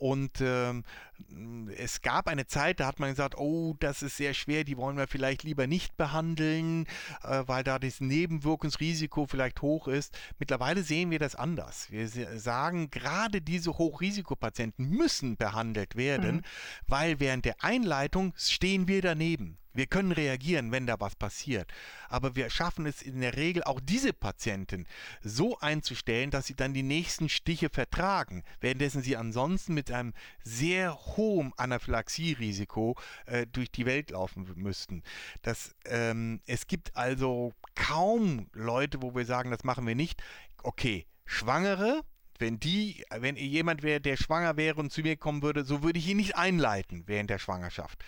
Und 0.00 0.40
ähm, 0.40 0.82
es 1.76 2.00
gab 2.00 2.26
eine 2.26 2.46
Zeit, 2.46 2.80
da 2.80 2.86
hat 2.86 3.00
man 3.00 3.10
gesagt, 3.10 3.36
oh, 3.36 3.76
das 3.80 4.00
ist 4.00 4.16
sehr 4.16 4.32
schwer, 4.32 4.64
die 4.64 4.78
wollen 4.78 4.96
wir 4.96 5.06
vielleicht 5.06 5.42
lieber 5.42 5.66
nicht 5.66 5.98
behandeln, 5.98 6.86
äh, 7.22 7.42
weil 7.46 7.64
da 7.64 7.78
das 7.78 8.00
Nebenwirkungsrisiko 8.00 9.26
vielleicht 9.26 9.60
hoch 9.60 9.88
ist. 9.88 10.18
Mittlerweile 10.38 10.82
sehen 10.84 11.10
wir 11.10 11.18
das 11.18 11.34
anders. 11.34 11.90
Wir 11.90 12.08
sagen, 12.08 12.90
gerade 12.90 13.42
diese 13.42 13.76
Hochrisikopatienten 13.76 14.88
müssen 14.88 15.36
behandelt 15.36 15.96
werden, 15.96 16.36
mhm. 16.36 16.42
weil 16.86 17.20
während 17.20 17.44
der 17.44 17.62
Einleitung 17.62 18.32
stehen 18.38 18.88
wir 18.88 19.02
daneben. 19.02 19.58
Wir 19.72 19.86
können 19.86 20.12
reagieren, 20.12 20.72
wenn 20.72 20.86
da 20.86 20.98
was 20.98 21.14
passiert. 21.14 21.72
Aber 22.08 22.36
wir 22.36 22.50
schaffen 22.50 22.86
es 22.86 23.02
in 23.02 23.20
der 23.20 23.36
Regel 23.36 23.62
auch 23.64 23.80
diese 23.80 24.12
Patienten 24.12 24.86
so 25.22 25.58
einzustellen, 25.58 26.30
dass 26.30 26.46
sie 26.46 26.54
dann 26.54 26.74
die 26.74 26.82
nächsten 26.82 27.28
Stiche 27.28 27.70
vertragen, 27.70 28.42
währenddessen 28.60 29.02
sie 29.02 29.16
ansonsten 29.16 29.74
mit 29.74 29.90
einem 29.90 30.12
sehr 30.42 30.94
hohen 31.16 31.52
Anaphylaxierisiko 31.56 32.96
äh, 33.26 33.46
durch 33.46 33.70
die 33.70 33.86
Welt 33.86 34.10
laufen 34.10 34.50
müssten. 34.56 35.02
Das, 35.42 35.74
ähm, 35.86 36.40
es 36.46 36.66
gibt 36.66 36.96
also 36.96 37.52
kaum 37.74 38.48
Leute, 38.52 39.02
wo 39.02 39.14
wir 39.14 39.24
sagen, 39.24 39.50
das 39.50 39.64
machen 39.64 39.86
wir 39.86 39.94
nicht. 39.94 40.22
Okay, 40.62 41.06
Schwangere, 41.24 42.02
wenn 42.40 42.58
die, 42.58 43.04
wenn 43.10 43.36
jemand 43.36 43.82
wäre, 43.82 44.00
der 44.00 44.16
schwanger 44.16 44.56
wäre 44.56 44.80
und 44.80 44.90
zu 44.90 45.02
mir 45.02 45.16
kommen 45.16 45.42
würde, 45.42 45.64
so 45.64 45.82
würde 45.82 45.98
ich 45.98 46.08
ihn 46.08 46.16
nicht 46.16 46.36
einleiten 46.36 47.04
während 47.06 47.30
der 47.30 47.38
Schwangerschaft. 47.38 48.02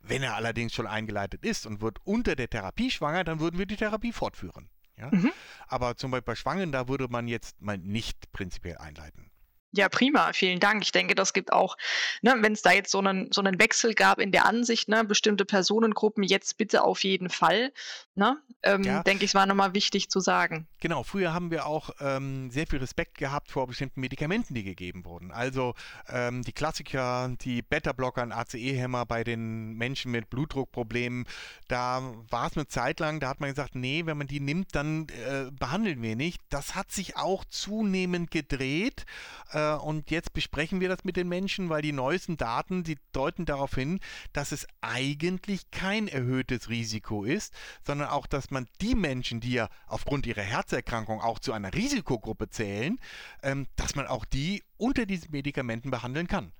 Wenn 0.00 0.22
er 0.22 0.36
allerdings 0.36 0.72
schon 0.72 0.86
eingeleitet 0.86 1.44
ist 1.44 1.66
und 1.66 1.80
wird 1.80 1.98
unter 2.04 2.36
der 2.36 2.48
Therapie 2.48 2.90
schwanger, 2.90 3.24
dann 3.24 3.40
würden 3.40 3.58
wir 3.58 3.66
die 3.66 3.76
Therapie 3.76 4.12
fortführen. 4.12 4.68
Ja? 4.96 5.10
Mhm. 5.10 5.32
Aber 5.66 5.96
zum 5.96 6.10
Beispiel 6.10 6.32
bei 6.32 6.34
Schwangeren, 6.34 6.72
da 6.72 6.88
würde 6.88 7.08
man 7.08 7.28
jetzt 7.28 7.60
mal 7.60 7.78
nicht 7.78 8.32
prinzipiell 8.32 8.78
einleiten. 8.78 9.27
Ja, 9.72 9.90
prima, 9.90 10.32
vielen 10.32 10.60
Dank. 10.60 10.82
Ich 10.82 10.92
denke, 10.92 11.14
das 11.14 11.34
gibt 11.34 11.52
auch, 11.52 11.76
ne, 12.22 12.34
wenn 12.40 12.54
es 12.54 12.62
da 12.62 12.72
jetzt 12.72 12.90
so 12.90 13.00
einen, 13.00 13.30
so 13.32 13.42
einen 13.42 13.60
Wechsel 13.60 13.92
gab 13.92 14.18
in 14.18 14.32
der 14.32 14.46
Ansicht, 14.46 14.88
ne, 14.88 15.04
bestimmte 15.04 15.44
Personengruppen 15.44 16.22
jetzt 16.22 16.56
bitte 16.56 16.84
auf 16.84 17.04
jeden 17.04 17.28
Fall, 17.28 17.72
ne, 18.14 18.38
ähm, 18.62 18.82
ja. 18.82 19.02
denke 19.02 19.26
ich, 19.26 19.34
war 19.34 19.44
nochmal 19.44 19.74
wichtig 19.74 20.08
zu 20.08 20.20
sagen. 20.20 20.66
Genau, 20.80 21.02
früher 21.02 21.34
haben 21.34 21.50
wir 21.50 21.66
auch 21.66 21.90
ähm, 22.00 22.50
sehr 22.50 22.66
viel 22.66 22.78
Respekt 22.78 23.18
gehabt 23.18 23.50
vor 23.50 23.66
bestimmten 23.66 24.00
Medikamenten, 24.00 24.54
die 24.54 24.64
gegeben 24.64 25.04
wurden. 25.04 25.32
Also 25.32 25.74
ähm, 26.08 26.42
die 26.42 26.52
Klassiker, 26.52 27.30
die 27.42 27.60
Beta-Blocker 27.60 28.22
und 28.22 28.32
ACE-Hämmer 28.32 29.04
bei 29.04 29.22
den 29.22 29.74
Menschen 29.74 30.12
mit 30.12 30.30
Blutdruckproblemen, 30.30 31.26
da 31.68 32.14
war 32.30 32.46
es 32.46 32.56
eine 32.56 32.68
Zeit 32.68 33.00
lang, 33.00 33.20
da 33.20 33.28
hat 33.28 33.40
man 33.40 33.50
gesagt, 33.50 33.74
nee, 33.74 34.06
wenn 34.06 34.16
man 34.16 34.28
die 34.28 34.40
nimmt, 34.40 34.74
dann 34.74 35.08
äh, 35.08 35.50
behandeln 35.50 36.00
wir 36.00 36.16
nicht. 36.16 36.40
Das 36.48 36.74
hat 36.74 36.90
sich 36.90 37.16
auch 37.16 37.44
zunehmend 37.44 38.30
gedreht. 38.30 39.04
Äh, 39.52 39.57
äh, 39.58 39.76
und 39.76 40.10
jetzt 40.10 40.32
besprechen 40.32 40.80
wir 40.80 40.88
das 40.88 41.04
mit 41.04 41.16
den 41.16 41.28
Menschen, 41.28 41.68
weil 41.68 41.82
die 41.82 41.92
neuesten 41.92 42.36
Daten, 42.36 42.84
die 42.84 42.98
deuten 43.12 43.44
darauf 43.44 43.74
hin, 43.74 44.00
dass 44.32 44.52
es 44.52 44.66
eigentlich 44.80 45.70
kein 45.70 46.08
erhöhtes 46.08 46.68
Risiko 46.68 47.24
ist, 47.24 47.52
sondern 47.86 48.08
auch, 48.08 48.26
dass 48.26 48.50
man 48.50 48.68
die 48.80 48.94
Menschen, 48.94 49.40
die 49.40 49.52
ja 49.52 49.68
aufgrund 49.86 50.26
ihrer 50.26 50.42
Herzerkrankung 50.42 51.20
auch 51.20 51.38
zu 51.38 51.52
einer 51.52 51.74
Risikogruppe 51.74 52.48
zählen, 52.50 52.98
ähm, 53.42 53.66
dass 53.76 53.94
man 53.94 54.06
auch 54.06 54.24
die 54.24 54.62
unter 54.76 55.06
diesen 55.06 55.30
Medikamenten 55.32 55.90
behandeln 55.90 56.28
kann. 56.28 56.52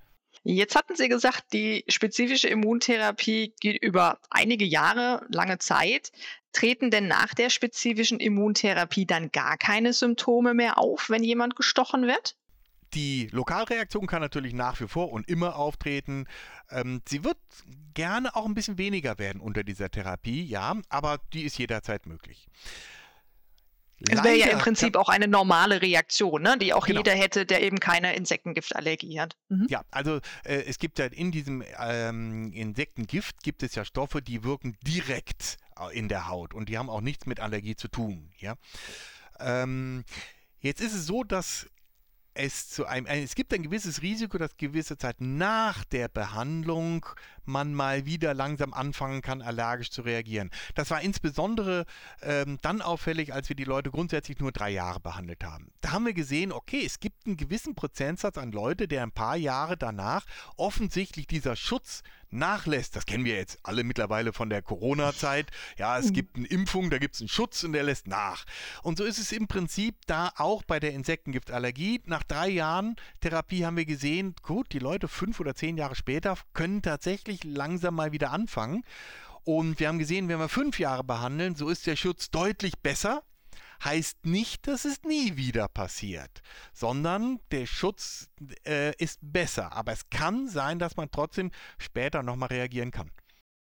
Jetzt 0.43 0.75
hatten 0.75 0.95
Sie 0.95 1.09
gesagt, 1.09 1.51
die 1.53 1.83
spezifische 1.89 2.47
Immuntherapie 2.47 3.53
geht 3.59 3.81
über 3.81 4.19
einige 4.29 4.65
Jahre, 4.65 5.25
lange 5.29 5.57
Zeit. 5.57 6.11
Treten 6.53 6.91
denn 6.91 7.07
nach 7.07 7.33
der 7.33 7.49
spezifischen 7.49 8.19
Immuntherapie 8.19 9.05
dann 9.05 9.31
gar 9.31 9.57
keine 9.57 9.93
Symptome 9.93 10.53
mehr 10.53 10.77
auf, 10.77 11.09
wenn 11.09 11.23
jemand 11.23 11.55
gestochen 11.55 12.07
wird? 12.07 12.35
Die 12.93 13.27
Lokalreaktion 13.31 14.07
kann 14.07 14.21
natürlich 14.21 14.53
nach 14.53 14.79
wie 14.81 14.87
vor 14.87 15.11
und 15.11 15.27
immer 15.29 15.55
auftreten. 15.55 16.25
Ähm, 16.71 17.01
sie 17.07 17.23
wird 17.23 17.37
gerne 17.93 18.35
auch 18.35 18.45
ein 18.45 18.55
bisschen 18.55 18.77
weniger 18.77 19.19
werden 19.19 19.41
unter 19.41 19.63
dieser 19.63 19.89
Therapie, 19.89 20.43
ja, 20.43 20.75
aber 20.89 21.19
die 21.33 21.43
ist 21.43 21.57
jederzeit 21.57 22.05
möglich. 22.05 22.47
Es 24.07 24.23
wäre 24.23 24.37
ja 24.37 24.47
im 24.47 24.59
Prinzip 24.59 24.95
auch 24.95 25.09
eine 25.09 25.27
normale 25.27 25.81
Reaktion, 25.81 26.41
ne? 26.41 26.57
die 26.57 26.73
auch 26.73 26.85
genau. 26.85 27.01
jeder 27.01 27.13
hätte, 27.13 27.45
der 27.45 27.61
eben 27.61 27.79
keine 27.79 28.15
Insektengiftallergie 28.15 29.19
hat. 29.19 29.35
Mhm. 29.49 29.67
Ja, 29.69 29.83
also 29.91 30.19
äh, 30.45 30.63
es 30.67 30.79
gibt 30.79 30.99
ja 30.99 31.05
in 31.05 31.31
diesem 31.31 31.63
ähm, 31.79 32.53
Insektengift 32.53 33.43
gibt 33.43 33.61
es 33.61 33.75
ja 33.75 33.83
Stoffe, 33.83 34.21
die 34.21 34.43
wirken 34.43 34.77
direkt 34.83 35.57
äh, 35.77 35.97
in 35.97 36.07
der 36.07 36.29
Haut 36.29 36.53
und 36.53 36.69
die 36.69 36.77
haben 36.77 36.89
auch 36.89 37.01
nichts 37.01 37.25
mit 37.25 37.39
Allergie 37.41 37.75
zu 37.75 37.89
tun. 37.89 38.31
Ja. 38.37 38.55
Ähm, 39.39 40.05
jetzt 40.61 40.81
ist 40.81 40.93
es 40.93 41.05
so, 41.05 41.23
dass 41.23 41.67
es 42.33 42.69
zu 42.69 42.85
einem, 42.85 43.05
es 43.05 43.35
gibt 43.35 43.53
ein 43.53 43.63
gewisses 43.63 44.01
Risiko, 44.01 44.37
dass 44.37 44.55
gewisse 44.57 44.97
Zeit 44.97 45.19
nach 45.19 45.83
der 45.85 46.07
Behandlung 46.07 47.05
man 47.45 47.73
mal 47.73 48.05
wieder 48.05 48.33
langsam 48.33 48.73
anfangen 48.73 49.21
kann, 49.21 49.41
allergisch 49.41 49.89
zu 49.89 50.03
reagieren. 50.03 50.51
Das 50.75 50.91
war 50.91 51.01
insbesondere 51.01 51.85
ähm, 52.21 52.59
dann 52.61 52.81
auffällig, 52.81 53.33
als 53.33 53.49
wir 53.49 53.55
die 53.55 53.63
Leute 53.63 53.91
grundsätzlich 53.91 54.39
nur 54.39 54.51
drei 54.51 54.69
Jahre 54.69 54.99
behandelt 54.99 55.43
haben. 55.43 55.71
Da 55.81 55.91
haben 55.91 56.05
wir 56.05 56.13
gesehen, 56.13 56.51
okay, 56.51 56.83
es 56.85 56.99
gibt 56.99 57.25
einen 57.25 57.37
gewissen 57.37 57.75
Prozentsatz 57.75 58.37
an 58.37 58.51
Leute, 58.51 58.87
der 58.87 59.03
ein 59.03 59.11
paar 59.11 59.35
Jahre 59.35 59.77
danach 59.77 60.25
offensichtlich 60.55 61.27
dieser 61.27 61.55
Schutz 61.55 62.03
nachlässt. 62.33 62.95
Das 62.95 63.05
kennen 63.05 63.25
wir 63.25 63.35
jetzt 63.35 63.59
alle 63.63 63.83
mittlerweile 63.83 64.33
von 64.33 64.49
der 64.49 64.61
Corona-Zeit. 64.61 65.51
Ja, 65.77 65.97
es 65.97 66.07
mhm. 66.07 66.13
gibt 66.13 66.35
eine 66.35 66.47
Impfung, 66.47 66.89
da 66.89 66.97
gibt 66.97 67.15
es 67.15 67.21
einen 67.21 67.29
Schutz 67.29 67.63
und 67.63 67.73
der 67.73 67.83
lässt 67.83 68.07
nach. 68.07 68.45
Und 68.83 68.97
so 68.97 69.03
ist 69.03 69.17
es 69.17 69.31
im 69.31 69.47
Prinzip 69.47 69.95
da 70.07 70.31
auch 70.37 70.63
bei 70.63 70.79
der 70.79 70.93
Insektengiftallergie. 70.93 72.01
Nach 72.05 72.23
drei 72.23 72.49
Jahren 72.49 72.95
Therapie 73.21 73.65
haben 73.65 73.77
wir 73.77 73.85
gesehen, 73.85 74.35
gut, 74.41 74.73
die 74.73 74.79
Leute 74.79 75.07
fünf 75.07 75.39
oder 75.39 75.55
zehn 75.55 75.77
Jahre 75.77 75.95
später 75.95 76.37
können 76.53 76.81
tatsächlich 76.81 77.43
langsam 77.43 77.95
mal 77.95 78.11
wieder 78.11 78.31
anfangen. 78.31 78.83
Und 79.43 79.79
wir 79.79 79.87
haben 79.87 79.99
gesehen, 79.99 80.27
wenn 80.27 80.39
wir 80.39 80.49
fünf 80.49 80.79
Jahre 80.79 81.03
behandeln, 81.03 81.55
so 81.55 81.69
ist 81.69 81.87
der 81.87 81.95
Schutz 81.95 82.29
deutlich 82.29 82.79
besser 82.79 83.23
heißt 83.83 84.25
nicht, 84.25 84.67
dass 84.67 84.85
es 84.85 85.03
nie 85.03 85.37
wieder 85.37 85.67
passiert, 85.67 86.41
sondern 86.73 87.39
der 87.51 87.65
Schutz 87.65 88.29
äh, 88.65 88.95
ist 88.97 89.19
besser. 89.21 89.73
Aber 89.73 89.91
es 89.91 90.09
kann 90.09 90.47
sein, 90.47 90.79
dass 90.79 90.97
man 90.97 91.11
trotzdem 91.11 91.51
später 91.77 92.23
nochmal 92.23 92.49
reagieren 92.49 92.91
kann. 92.91 93.11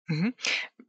Mhm. 0.07 0.33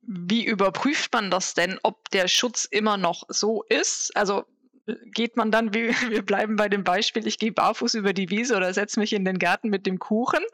Wie 0.02 0.44
überprüft 0.44 1.12
man 1.12 1.31
das 1.31 1.54
denn, 1.54 1.78
ob 1.83 2.09
der 2.11 2.28
Schutz 2.28 2.64
immer 2.64 2.96
noch 2.96 3.24
so 3.28 3.64
ist? 3.64 4.16
Also 4.16 4.44
äh, 4.87 4.94
geht 5.12 5.37
man 5.37 5.50
dann, 5.50 5.74
wie, 5.74 5.88
wir 6.11 6.22
bleiben 6.22 6.57
bei 6.57 6.68
dem 6.68 6.85
Beispiel, 6.85 7.26
ich 7.26 7.38
gehe 7.38 7.52
barfuß 7.52 7.94
über 7.94 8.12
die 8.12 8.31
Wiese 8.31 8.57
oder 8.57 8.72
setze 8.72 9.00
mich 9.00 9.12
in 9.12 9.24
den 9.24 9.38
Garten 9.38 9.68
mit 9.68 9.87
dem 9.87 9.98
Kuchen 9.98 10.44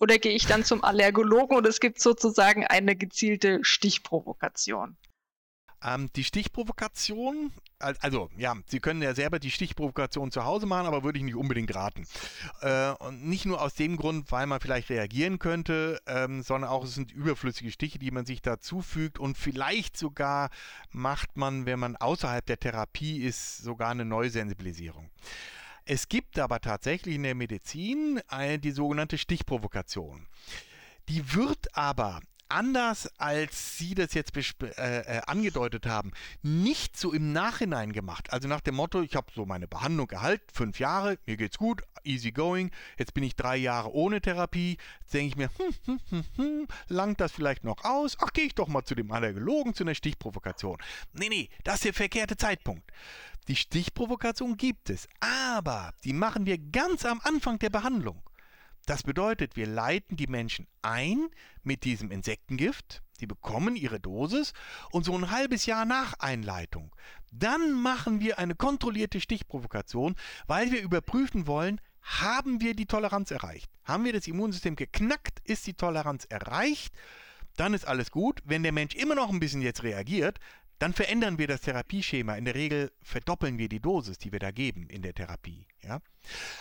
oder 0.00 0.18
gehe 0.18 0.32
ich 0.32 0.46
dann 0.46 0.64
zum 0.64 0.82
Allergologen 0.82 1.56
und 1.56 1.66
es 1.66 1.80
gibt 1.80 2.00
sozusagen 2.00 2.66
eine 2.66 2.96
gezielte 2.96 3.60
Stichprovokation? 3.62 4.96
Ähm, 5.82 6.10
die 6.16 6.24
Stichprovokation, 6.24 7.52
also 7.78 8.30
ja, 8.36 8.54
Sie 8.66 8.80
können 8.80 9.00
ja 9.00 9.14
selber 9.14 9.38
die 9.38 9.50
Stichprovokation 9.50 10.32
zu 10.32 10.44
Hause 10.44 10.66
machen, 10.66 10.86
aber 10.86 11.04
würde 11.04 11.18
ich 11.18 11.24
nicht 11.24 11.36
unbedingt 11.36 11.72
raten. 11.74 12.04
Äh, 12.60 12.90
und 12.94 13.24
nicht 13.24 13.46
nur 13.46 13.62
aus 13.62 13.74
dem 13.74 13.96
Grund, 13.96 14.32
weil 14.32 14.46
man 14.46 14.60
vielleicht 14.60 14.90
reagieren 14.90 15.38
könnte, 15.38 16.00
ähm, 16.06 16.42
sondern 16.42 16.70
auch 16.70 16.84
es 16.84 16.94
sind 16.94 17.12
überflüssige 17.12 17.70
Stiche, 17.70 17.98
die 17.98 18.10
man 18.10 18.26
sich 18.26 18.42
da 18.42 18.58
zufügt 18.58 19.18
und 19.18 19.38
vielleicht 19.38 19.96
sogar 19.96 20.50
macht 20.90 21.36
man, 21.36 21.64
wenn 21.64 21.78
man 21.78 21.96
außerhalb 21.96 22.44
der 22.44 22.58
Therapie 22.58 23.22
ist, 23.22 23.58
sogar 23.58 23.90
eine 23.90 24.04
Neusensibilisierung. 24.04 25.10
Es 25.84 26.08
gibt 26.08 26.38
aber 26.38 26.60
tatsächlich 26.60 27.14
in 27.14 27.22
der 27.22 27.34
Medizin 27.34 28.20
eine, 28.26 28.58
die 28.58 28.72
sogenannte 28.72 29.16
Stichprovokation. 29.16 30.26
Die 31.08 31.34
wird 31.34 31.74
aber 31.74 32.20
anders 32.48 33.08
als 33.18 33.78
Sie 33.78 33.94
das 33.94 34.14
jetzt 34.14 34.36
äh, 34.36 34.70
äh, 35.00 35.20
angedeutet 35.26 35.86
haben, 35.86 36.12
nicht 36.42 36.96
so 36.96 37.12
im 37.12 37.32
Nachhinein 37.32 37.92
gemacht. 37.92 38.32
Also 38.32 38.48
nach 38.48 38.60
dem 38.60 38.76
Motto, 38.76 39.02
ich 39.02 39.14
habe 39.14 39.26
so 39.34 39.46
meine 39.46 39.68
Behandlung 39.68 40.10
erhalten, 40.10 40.46
fünf 40.52 40.78
Jahre, 40.78 41.18
mir 41.26 41.36
geht's 41.36 41.58
gut, 41.58 41.82
easy 42.04 42.32
going, 42.32 42.70
jetzt 42.98 43.14
bin 43.14 43.24
ich 43.24 43.36
drei 43.36 43.56
Jahre 43.56 43.92
ohne 43.92 44.20
Therapie, 44.20 44.78
denke 45.12 45.28
ich 45.28 45.36
mir, 45.36 45.50
hm, 45.58 45.74
hm, 45.84 46.00
hm, 46.10 46.24
hm, 46.36 46.68
langt 46.88 47.20
das 47.20 47.32
vielleicht 47.32 47.64
noch 47.64 47.84
aus? 47.84 48.16
Ach, 48.20 48.32
gehe 48.32 48.46
ich 48.46 48.54
doch 48.54 48.68
mal 48.68 48.84
zu 48.84 48.94
dem 48.94 49.10
Allergologen, 49.12 49.74
zu 49.74 49.84
einer 49.84 49.94
Stichprovokation. 49.94 50.78
Nee, 51.12 51.28
nee, 51.28 51.48
das 51.64 51.76
ist 51.76 51.84
der 51.84 51.94
verkehrte 51.94 52.36
Zeitpunkt. 52.36 52.90
Die 53.48 53.56
Stichprovokation 53.56 54.56
gibt 54.56 54.90
es, 54.90 55.08
aber 55.20 55.94
die 56.04 56.12
machen 56.12 56.44
wir 56.44 56.58
ganz 56.58 57.04
am 57.04 57.20
Anfang 57.24 57.58
der 57.58 57.70
Behandlung. 57.70 58.22
Das 58.88 59.02
bedeutet, 59.02 59.54
wir 59.54 59.66
leiten 59.66 60.16
die 60.16 60.28
Menschen 60.28 60.66
ein 60.80 61.28
mit 61.62 61.84
diesem 61.84 62.10
Insektengift, 62.10 63.02
die 63.20 63.26
bekommen 63.26 63.76
ihre 63.76 64.00
Dosis 64.00 64.54
und 64.92 65.04
so 65.04 65.14
ein 65.14 65.30
halbes 65.30 65.66
Jahr 65.66 65.84
nach 65.84 66.14
Einleitung. 66.20 66.96
Dann 67.30 67.74
machen 67.74 68.20
wir 68.20 68.38
eine 68.38 68.54
kontrollierte 68.54 69.20
Stichprovokation, 69.20 70.16
weil 70.46 70.72
wir 70.72 70.80
überprüfen 70.80 71.46
wollen, 71.46 71.82
haben 72.00 72.62
wir 72.62 72.74
die 72.74 72.86
Toleranz 72.86 73.30
erreicht? 73.30 73.70
Haben 73.84 74.06
wir 74.06 74.14
das 74.14 74.26
Immunsystem 74.26 74.74
geknackt? 74.74 75.40
Ist 75.44 75.66
die 75.66 75.74
Toleranz 75.74 76.24
erreicht? 76.24 76.94
Dann 77.56 77.74
ist 77.74 77.86
alles 77.86 78.10
gut. 78.10 78.40
Wenn 78.46 78.62
der 78.62 78.72
Mensch 78.72 78.94
immer 78.94 79.14
noch 79.14 79.28
ein 79.28 79.40
bisschen 79.40 79.60
jetzt 79.60 79.82
reagiert, 79.82 80.38
dann 80.78 80.94
verändern 80.94 81.36
wir 81.36 81.46
das 81.46 81.60
Therapieschema. 81.60 82.36
In 82.36 82.46
der 82.46 82.54
Regel 82.54 82.90
verdoppeln 83.02 83.58
wir 83.58 83.68
die 83.68 83.80
Dosis, 83.80 84.16
die 84.16 84.32
wir 84.32 84.38
da 84.38 84.50
geben 84.50 84.88
in 84.88 85.02
der 85.02 85.12
Therapie. 85.12 85.66
Ja? 85.82 86.00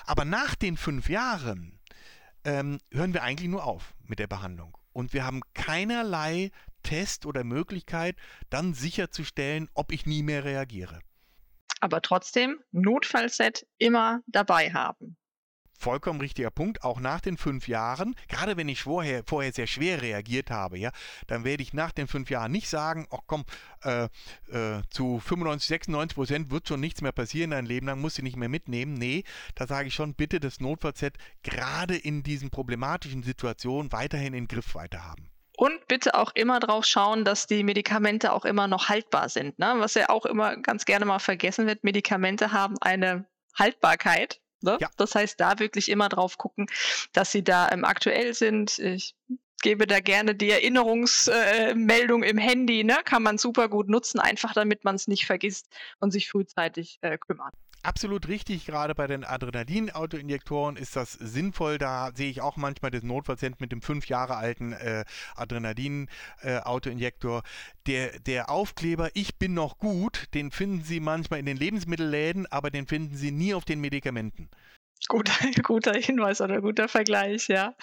Aber 0.06 0.26
nach 0.26 0.56
den 0.56 0.76
fünf 0.76 1.08
Jahren 1.08 1.77
ähm, 2.48 2.80
hören 2.92 3.14
wir 3.14 3.24
eigentlich 3.24 3.50
nur 3.50 3.66
auf 3.66 3.94
mit 4.06 4.20
der 4.20 4.28
Behandlung. 4.28 4.78
Und 4.94 5.14
wir 5.14 5.26
haben 5.26 5.42
keinerlei 5.54 6.52
Test 6.82 7.26
oder 7.26 7.44
Möglichkeit, 7.44 8.16
dann 8.50 8.74
sicherzustellen, 8.74 9.70
ob 9.74 9.92
ich 9.92 10.06
nie 10.06 10.24
mehr 10.24 10.46
reagiere. 10.46 11.02
Aber 11.82 12.02
trotzdem 12.02 12.60
Notfallset 12.72 13.68
immer 13.78 14.22
dabei 14.28 14.72
haben 14.72 15.18
vollkommen 15.78 16.20
richtiger 16.20 16.52
Punkt. 16.52 16.84
Auch 16.84 17.00
nach 17.00 17.22
den 17.22 17.38
fünf 17.38 17.68
Jahren, 17.68 18.16
gerade 18.28 18.58
wenn 18.58 18.70
ich 18.70 18.84
vorher, 18.84 19.24
vorher 19.26 19.54
sehr 19.54 19.68
schwer 19.68 20.02
reagiert 20.02 20.52
habe, 20.52 20.78
ja, 20.78 20.92
dann 21.28 21.44
werde 21.44 21.64
ich 21.64 21.74
nach 21.74 21.92
den 21.92 22.08
fünf 22.08 22.30
Jahren 22.30 22.52
nicht 22.52 22.68
sagen, 22.68 23.08
ach 23.12 23.20
komm, 23.28 23.46
äh, 23.84 24.06
äh, 24.52 24.82
zu 24.90 25.20
95, 25.20 25.68
96 25.68 26.16
Prozent 26.16 26.52
wird 26.52 26.68
schon 26.68 26.80
nichts 26.80 27.02
mehr 27.02 27.12
passieren, 27.12 27.52
dein 27.52 27.66
Leben 27.66 27.88
lang 27.88 28.02
musst 28.02 28.18
du 28.18 28.24
nicht 28.24 28.36
mehr 28.36 28.50
mitnehmen. 28.50 28.94
Nee, 28.94 29.24
da 29.56 29.68
sage 29.68 29.88
ich 29.88 29.94
schon, 29.94 30.14
bitte 30.14 30.40
das 30.40 30.60
Notfallset 30.60 31.18
gerade 31.44 31.96
in 31.96 32.24
diesen 32.24 32.50
problematischen 32.50 33.24
Situationen 33.24 33.92
weiterhin 33.92 34.34
in 34.34 34.48
Griff 34.48 34.76
weiter 34.76 35.04
haben. 35.06 35.30
Und 35.60 35.88
bitte 35.88 36.14
auch 36.14 36.32
immer 36.36 36.60
darauf 36.60 36.86
schauen, 36.86 37.26
dass 37.26 37.48
die 37.48 37.64
Medikamente 37.64 38.32
auch 38.32 38.46
immer 38.46 38.68
noch 38.68 38.90
haltbar 38.90 39.28
sind. 39.28 39.58
Ne? 39.58 39.74
Was 39.78 39.96
ja 39.96 40.10
auch 40.10 40.28
immer 40.28 40.56
ganz 40.58 40.86
gerne 40.86 41.06
mal 41.06 41.18
vergessen 41.18 41.66
wird, 41.66 41.84
Medikamente 41.84 42.52
haben 42.52 42.76
eine 42.80 43.26
Haltbarkeit 43.58 44.40
Ne? 44.62 44.78
Ja. 44.80 44.90
Das 44.98 45.16
heißt, 45.16 45.40
da 45.40 45.60
wirklich 45.60 45.90
immer 45.90 46.10
drauf 46.10 46.38
gucken, 46.38 46.68
dass 47.14 47.32
sie 47.32 47.44
da 47.44 47.70
ähm, 47.72 47.86
aktuell 47.86 48.34
sind. 48.34 48.80
Ich 48.80 49.16
gebe 49.62 49.88
da 49.88 50.00
gerne 50.00 50.36
die 50.36 50.52
Erinnerungsmeldung 50.52 52.24
äh, 52.24 52.30
im 52.30 52.38
Handy, 52.38 52.84
ne? 52.84 52.98
kann 53.06 53.24
man 53.24 53.38
super 53.38 53.70
gut 53.70 53.90
nutzen, 53.90 54.20
einfach 54.20 54.54
damit 54.54 54.84
man 54.84 54.96
es 54.96 55.08
nicht 55.08 55.26
vergisst 55.26 55.68
und 56.00 56.12
sich 56.12 56.30
frühzeitig 56.30 57.00
äh, 57.02 57.18
kümmert 57.18 57.54
absolut 57.88 58.28
richtig. 58.28 58.66
Gerade 58.66 58.94
bei 58.94 59.08
den 59.08 59.24
Adrenalin-Autoinjektoren 59.24 60.76
ist 60.76 60.96
das 60.96 61.14
sinnvoll. 61.14 61.78
Da 61.78 62.12
sehe 62.14 62.30
ich 62.30 62.42
auch 62.42 62.58
manchmal 62.58 62.92
den 62.92 63.08
Notpatient 63.08 63.62
mit 63.62 63.72
dem 63.72 63.82
fünf 63.82 64.08
Jahre 64.08 64.36
alten 64.36 64.74
äh, 64.74 65.06
Adrenalin-Autoinjektor. 65.36 67.44
der, 67.88 68.20
der 68.20 68.50
Aufkleber 68.50 69.10
Ich 69.14 69.38
bin 69.38 69.54
noch 69.54 69.80
gut, 69.80 70.26
den 70.34 70.52
finden 70.52 70.84
Sie 70.84 71.00
manchmal 71.00 71.40
in 71.40 71.46
den 71.46 71.58
Lebensmittelläden, 71.58 72.46
aber 72.52 72.70
den 72.70 72.88
finden 72.88 73.16
Sie 73.16 73.32
nie 73.32 73.54
auf 73.54 73.66
den 73.66 73.80
Medikamenten. 73.80 74.50
Guter, 75.08 75.34
guter 75.64 75.94
Hinweis 75.94 76.42
oder 76.42 76.62
guter 76.62 76.90
Vergleich, 76.90 77.48
ja. 77.48 77.74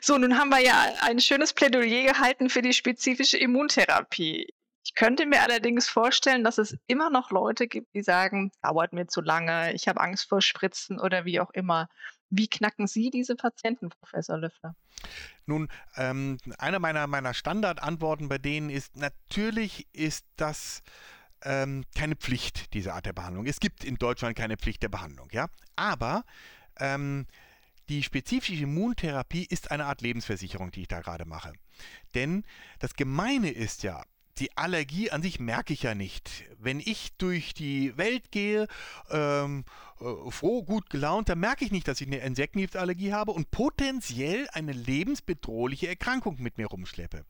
So, 0.00 0.16
nun 0.16 0.38
haben 0.38 0.50
wir 0.50 0.60
ja 0.60 0.92
ein 1.00 1.20
schönes 1.20 1.52
Plädoyer 1.52 2.04
gehalten 2.04 2.50
für 2.50 2.62
die 2.62 2.72
spezifische 2.72 3.38
Immuntherapie. 3.38 4.52
Ich 4.84 4.94
könnte 4.94 5.24
mir 5.24 5.42
allerdings 5.42 5.88
vorstellen, 5.88 6.44
dass 6.44 6.58
es 6.58 6.76
immer 6.86 7.08
noch 7.08 7.30
Leute 7.30 7.66
gibt, 7.66 7.94
die 7.94 8.02
sagen, 8.02 8.52
dauert 8.62 8.92
mir 8.92 9.06
zu 9.06 9.22
lange, 9.22 9.72
ich 9.72 9.88
habe 9.88 10.00
Angst 10.00 10.28
vor 10.28 10.42
Spritzen 10.42 11.00
oder 11.00 11.24
wie 11.24 11.40
auch 11.40 11.50
immer. 11.50 11.88
Wie 12.28 12.48
knacken 12.48 12.86
Sie 12.86 13.10
diese 13.10 13.34
Patienten, 13.34 13.88
Professor 13.88 14.36
Löffler? 14.36 14.76
Nun, 15.46 15.68
ähm, 15.96 16.38
eine 16.58 16.80
meiner, 16.80 17.06
meiner 17.06 17.32
Standardantworten 17.32 18.28
bei 18.28 18.38
denen 18.38 18.68
ist, 18.68 18.96
natürlich 18.96 19.86
ist 19.92 20.26
das 20.36 20.82
ähm, 21.42 21.84
keine 21.96 22.16
Pflicht, 22.16 22.74
diese 22.74 22.92
Art 22.92 23.06
der 23.06 23.12
Behandlung. 23.14 23.46
Es 23.46 23.60
gibt 23.60 23.84
in 23.84 23.96
Deutschland 23.96 24.36
keine 24.36 24.56
Pflicht 24.56 24.82
der 24.82 24.88
Behandlung, 24.90 25.28
ja. 25.32 25.48
Aber 25.76 26.24
ähm, 26.78 27.26
die 27.88 28.02
spezifische 28.02 28.64
Immuntherapie 28.64 29.44
ist 29.44 29.70
eine 29.70 29.86
Art 29.86 30.02
Lebensversicherung, 30.02 30.70
die 30.70 30.82
ich 30.82 30.88
da 30.88 31.00
gerade 31.00 31.26
mache. 31.26 31.52
Denn 32.14 32.44
das 32.78 32.94
Gemeine 32.94 33.50
ist 33.50 33.82
ja, 33.82 34.02
die 34.38 34.56
Allergie 34.56 35.10
an 35.10 35.22
sich 35.22 35.38
merke 35.38 35.72
ich 35.72 35.82
ja 35.82 35.94
nicht. 35.94 36.44
Wenn 36.58 36.80
ich 36.80 37.12
durch 37.18 37.54
die 37.54 37.96
Welt 37.96 38.30
gehe, 38.32 38.66
ähm, 39.10 39.64
äh, 40.00 40.30
froh, 40.30 40.62
gut 40.62 40.90
gelaunt, 40.90 41.28
dann 41.28 41.38
merke 41.38 41.64
ich 41.64 41.70
nicht, 41.70 41.86
dass 41.86 42.00
ich 42.00 42.06
eine 42.06 42.18
Insektengiftallergie 42.18 43.12
habe 43.12 43.32
und 43.32 43.50
potenziell 43.50 44.48
eine 44.52 44.72
lebensbedrohliche 44.72 45.88
Erkrankung 45.88 46.36
mit 46.40 46.58
mir 46.58 46.66
rumschleppe. 46.66 47.24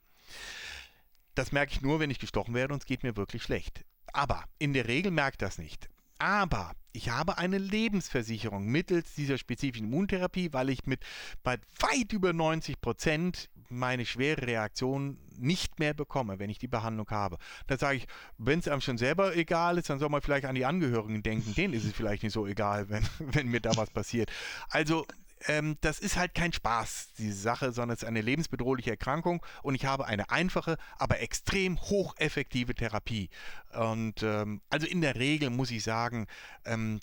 Das 1.35 1.53
merke 1.53 1.73
ich 1.73 1.83
nur, 1.83 2.01
wenn 2.01 2.11
ich 2.11 2.21
gestochen 2.21 2.55
werde 2.55 2.75
und 2.75 2.83
es 2.83 2.87
geht 2.87 3.03
mir 3.03 3.17
wirklich 3.17 3.43
schlecht. 3.43 3.85
Aber 4.13 4.45
in 4.59 4.73
der 4.73 4.87
Regel 4.87 5.11
merkt 5.11 5.43
das 5.43 5.59
nicht. 5.59 5.89
Aber 6.19 6.73
ich 6.93 7.09
habe 7.09 7.39
eine 7.39 7.59
Lebensversicherung 7.59 8.67
mittels 8.67 9.15
dieser 9.15 9.37
spezifischen 9.37 9.89
Immuntherapie, 9.89 10.53
weil 10.53 10.71
ich 10.71 10.87
mit 10.87 11.05
weit 11.43 12.13
über 12.13 12.33
90 12.33 12.81
Prozent 12.81 13.51
meine 13.69 14.07
schwere 14.07 14.47
Reaktion 14.47 15.19
nicht 15.39 15.79
mehr 15.79 15.95
bekomme, 15.95 16.39
wenn 16.39 16.51
ich 16.51 16.59
die 16.59 16.69
Behandlung 16.69 17.09
habe. 17.11 17.39
Da 17.67 17.77
sage 17.77 17.99
ich, 17.99 18.07
wenn 18.39 18.59
es 18.59 18.69
einem 18.69 18.81
schon 18.81 18.99
selber 18.99 19.37
egal 19.37 19.79
ist, 19.79 19.91
dann 19.91 19.99
soll 19.99 20.09
man 20.09 20.23
vielleicht 20.23 20.45
an 20.45 20.55
die 20.55 20.65
Angehörigen 20.65 21.23
denken. 21.23 21.55
Denen 21.55 21.75
ist 21.75 21.85
es 21.85 21.93
vielleicht 21.93 22.23
nicht 22.23 22.33
so 22.33 22.47
egal, 22.47 22.89
wenn, 22.89 23.05
wenn 23.19 23.49
mir 23.49 23.61
da 23.61 23.77
was 23.77 23.91
passiert. 23.91 24.31
Also 24.69 25.07
ähm, 25.47 25.77
das 25.81 25.99
ist 25.99 26.17
halt 26.17 26.35
kein 26.35 26.53
Spaß, 26.53 27.13
diese 27.19 27.37
Sache, 27.37 27.73
sondern 27.73 27.95
es 27.95 28.03
ist 28.03 28.09
eine 28.09 28.21
lebensbedrohliche 28.21 28.91
Erkrankung 28.91 29.45
und 29.63 29.75
ich 29.75 29.85
habe 29.85 30.07
eine 30.07 30.31
einfache, 30.31 30.77
aber 30.99 31.21
extrem 31.21 31.81
hocheffektive 31.81 32.75
Therapie. 32.75 33.29
Und 33.73 34.23
ähm, 34.23 34.63
also 34.71 34.87
in 34.87 35.01
der 35.01 35.17
Regel 35.17 35.51
muss 35.51 35.71
ich 35.71 35.83
sagen, 35.83 36.27
ähm, 36.65 37.01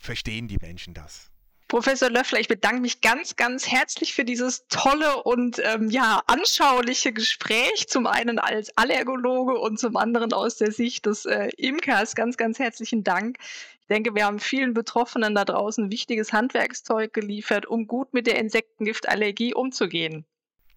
verstehen 0.00 0.48
die 0.48 0.58
Menschen 0.58 0.94
das. 0.94 1.30
Professor 1.68 2.08
Löffler, 2.10 2.38
ich 2.38 2.46
bedanke 2.46 2.80
mich 2.80 3.00
ganz, 3.00 3.34
ganz 3.34 3.66
herzlich 3.66 4.14
für 4.14 4.24
dieses 4.24 4.66
tolle 4.68 5.22
und 5.24 5.60
ähm, 5.64 5.90
ja, 5.90 6.22
anschauliche 6.28 7.12
Gespräch. 7.12 7.88
Zum 7.88 8.06
einen 8.06 8.38
als 8.38 8.76
Allergologe 8.76 9.58
und 9.58 9.78
zum 9.78 9.96
anderen 9.96 10.32
aus 10.32 10.56
der 10.56 10.70
Sicht 10.70 11.06
des 11.06 11.24
äh, 11.24 11.48
Imkers. 11.56 12.14
Ganz, 12.14 12.36
ganz 12.36 12.60
herzlichen 12.60 13.02
Dank. 13.02 13.38
Ich 13.80 13.86
denke, 13.88 14.14
wir 14.14 14.26
haben 14.26 14.38
vielen 14.38 14.74
Betroffenen 14.74 15.34
da 15.34 15.44
draußen 15.44 15.90
wichtiges 15.90 16.32
Handwerkszeug 16.32 17.12
geliefert, 17.12 17.66
um 17.66 17.88
gut 17.88 18.14
mit 18.14 18.28
der 18.28 18.38
Insektengiftallergie 18.38 19.54
umzugehen. 19.54 20.24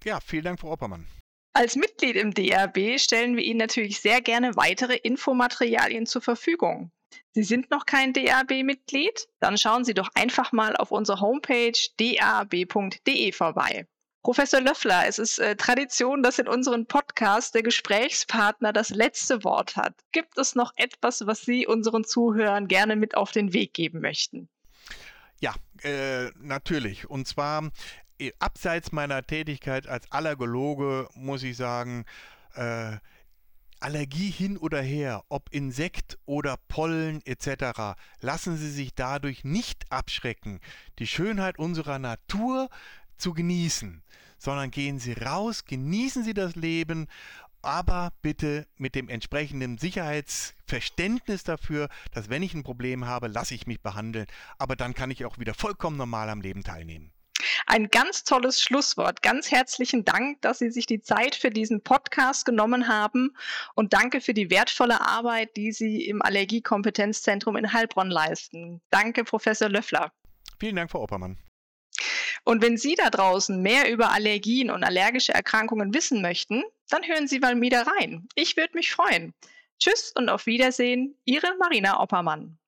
Ja, 0.04 0.20
vielen 0.20 0.44
Dank, 0.44 0.60
Frau 0.60 0.72
Oppermann. 0.72 1.06
Als 1.54 1.76
Mitglied 1.76 2.16
im 2.16 2.34
DRB 2.34 3.00
stellen 3.00 3.36
wir 3.36 3.44
Ihnen 3.44 3.60
natürlich 3.60 4.00
sehr 4.00 4.22
gerne 4.22 4.56
weitere 4.56 4.96
Infomaterialien 4.96 6.06
zur 6.06 6.22
Verfügung. 6.22 6.92
Sie 7.32 7.44
sind 7.44 7.72
noch 7.72 7.86
kein 7.86 8.14
DAB-Mitglied? 8.14 9.28
Dann 9.40 9.58
schauen 9.58 9.86
Sie 9.86 9.94
doch 9.94 10.10
einfach 10.16 10.52
mal 10.52 10.76
auf 10.76 10.92
unserer 10.92 11.22
Homepage 11.22 11.72
dab.de 11.98 13.32
vorbei. 13.32 13.88
Professor 14.22 14.60
Löffler, 14.60 15.08
es 15.08 15.18
ist 15.18 15.40
äh, 15.40 15.56
Tradition, 15.56 16.22
dass 16.22 16.40
in 16.40 16.48
unserem 16.48 16.86
Podcast 16.86 17.56
der 17.56 17.64
Gesprächspartner 17.64 18.74
das 18.74 18.90
letzte 18.90 19.44
Wort 19.46 19.78
hat. 19.78 19.94
Gibt 20.12 20.38
es 20.38 20.56
noch 20.56 20.74
etwas, 20.76 21.26
was 21.26 21.42
Sie 21.42 21.66
unseren 21.66 22.04
Zuhörern 22.04 22.68
gerne 22.68 22.98
mit 22.98 23.16
auf 23.16 23.32
den 23.32 23.54
Weg 23.54 23.74
geben 23.74 24.02
möchten? 24.02 24.50
Ja, 25.40 25.56
äh, 25.84 26.32
natürlich. 26.42 27.10
Und 27.10 27.28
zwar 27.28 27.72
äh, 28.20 28.34
abseits 28.40 28.92
meiner 28.92 29.26
Tätigkeit 29.26 29.88
als 29.88 30.12
Allergologe 30.12 31.08
muss 31.14 31.44
ich 31.44 31.56
sagen, 31.56 32.06
äh, 32.56 32.98
Allergie 33.80 34.30
hin 34.30 34.58
oder 34.58 34.82
her, 34.82 35.24
ob 35.30 35.50
Insekt 35.52 36.18
oder 36.26 36.58
Pollen 36.68 37.22
etc., 37.26 37.98
lassen 38.20 38.58
Sie 38.58 38.70
sich 38.70 38.94
dadurch 38.94 39.44
nicht 39.44 39.92
abschrecken, 39.92 40.60
die 41.00 41.08
Schönheit 41.08 41.60
unserer 41.60 42.00
Natur 42.00 42.70
zu 43.18 43.34
genießen, 43.34 44.04
sondern 44.38 44.72
gehen 44.72 45.00
Sie 45.00 45.14
raus, 45.14 45.66
genießen 45.66 46.24
Sie 46.24 46.34
das 46.34 46.56
Leben, 46.56 47.08
aber 47.62 48.14
bitte 48.22 48.68
mit 48.78 48.96
dem 48.96 49.10
entsprechenden 49.10 49.78
Sicherheitsverständnis 49.78 51.44
dafür, 51.44 51.90
dass 52.14 52.30
wenn 52.30 52.44
ich 52.44 52.54
ein 52.54 52.64
Problem 52.64 53.06
habe, 53.06 53.28
lasse 53.28 53.54
ich 53.54 53.68
mich 53.68 53.82
behandeln, 53.82 54.28
aber 54.58 54.76
dann 54.76 54.94
kann 54.94 55.12
ich 55.12 55.26
auch 55.26 55.40
wieder 55.40 55.54
vollkommen 55.54 55.98
normal 55.98 56.30
am 56.30 56.42
Leben 56.42 56.64
teilnehmen. 56.64 57.12
Ein 57.66 57.90
ganz 57.90 58.24
tolles 58.24 58.62
Schlusswort. 58.62 59.22
Ganz 59.22 59.52
herzlichen 59.52 60.06
Dank, 60.06 60.42
dass 60.42 60.60
Sie 60.60 60.72
sich 60.72 60.86
die 60.86 61.02
Zeit 61.02 61.36
für 61.36 61.50
diesen 61.50 61.82
Podcast 61.82 62.46
genommen 62.46 62.88
haben 62.88 63.36
und 63.76 63.94
danke 63.94 64.22
für 64.22 64.34
die 64.34 64.50
wertvolle 64.50 65.02
Arbeit, 65.02 65.56
die 65.58 65.72
Sie 65.72 66.06
im 66.06 66.22
Allergiekompetenzzentrum 66.22 67.56
in 67.56 67.74
Heilbronn 67.74 68.10
leisten. 68.10 68.82
Danke, 68.90 69.24
Professor 69.24 69.70
Löffler. 69.70 70.12
Vielen 70.60 70.76
Dank, 70.76 70.92
Frau 70.92 71.02
Oppermann. 71.02 71.38
Und 72.44 72.62
wenn 72.62 72.78
Sie 72.78 72.96
da 72.96 73.10
draußen 73.10 73.62
mehr 73.62 73.92
über 73.92 74.12
Allergien 74.12 74.72
und 74.72 74.84
allergische 74.84 75.34
Erkrankungen 75.34 75.94
wissen 75.94 76.22
möchten, 76.22 76.64
dann 76.90 77.04
hören 77.04 77.28
Sie 77.28 77.40
mal 77.40 77.60
wieder 77.60 77.86
rein. 77.86 78.28
Ich 78.36 78.58
würde 78.58 78.76
mich 78.76 78.92
freuen. 78.92 79.34
Tschüss 79.80 80.12
und 80.16 80.30
auf 80.30 80.46
Wiedersehen, 80.46 81.16
Ihre 81.26 81.56
Marina 81.58 82.02
Oppermann. 82.02 82.59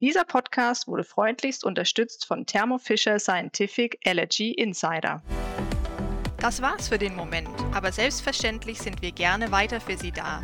Dieser 0.00 0.24
Podcast 0.24 0.88
wurde 0.88 1.04
freundlichst 1.04 1.64
unterstützt 1.64 2.26
von 2.26 2.44
Thermo 2.44 2.76
Fisher 2.76 3.18
Scientific 3.18 3.98
Allergy 4.04 4.50
Insider. 4.50 5.22
Das 6.36 6.60
war's 6.60 6.88
für 6.88 6.98
den 6.98 7.16
Moment, 7.16 7.48
aber 7.72 7.90
selbstverständlich 7.90 8.78
sind 8.78 9.00
wir 9.00 9.10
gerne 9.12 9.50
weiter 9.52 9.80
für 9.80 9.96
Sie 9.96 10.12
da. 10.12 10.42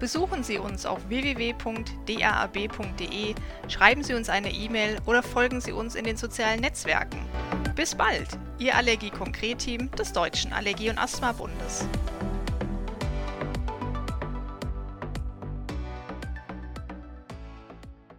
Besuchen 0.00 0.42
Sie 0.42 0.56
uns 0.56 0.86
auf 0.86 1.06
www.daab.de, 1.10 1.74
schreiben 3.68 4.02
Sie 4.02 4.14
uns 4.14 4.30
eine 4.30 4.50
E-Mail 4.50 4.96
oder 5.04 5.22
folgen 5.22 5.60
Sie 5.60 5.72
uns 5.72 5.96
in 5.96 6.06
den 6.06 6.16
sozialen 6.16 6.60
Netzwerken. 6.60 7.20
Bis 7.76 7.94
bald, 7.94 8.28
Ihr 8.58 8.74
Allergie-Konkret-Team 8.74 9.90
des 9.90 10.14
Deutschen 10.14 10.54
Allergie- 10.54 10.88
und 10.88 10.96
Asthma-Bundes. 10.96 11.86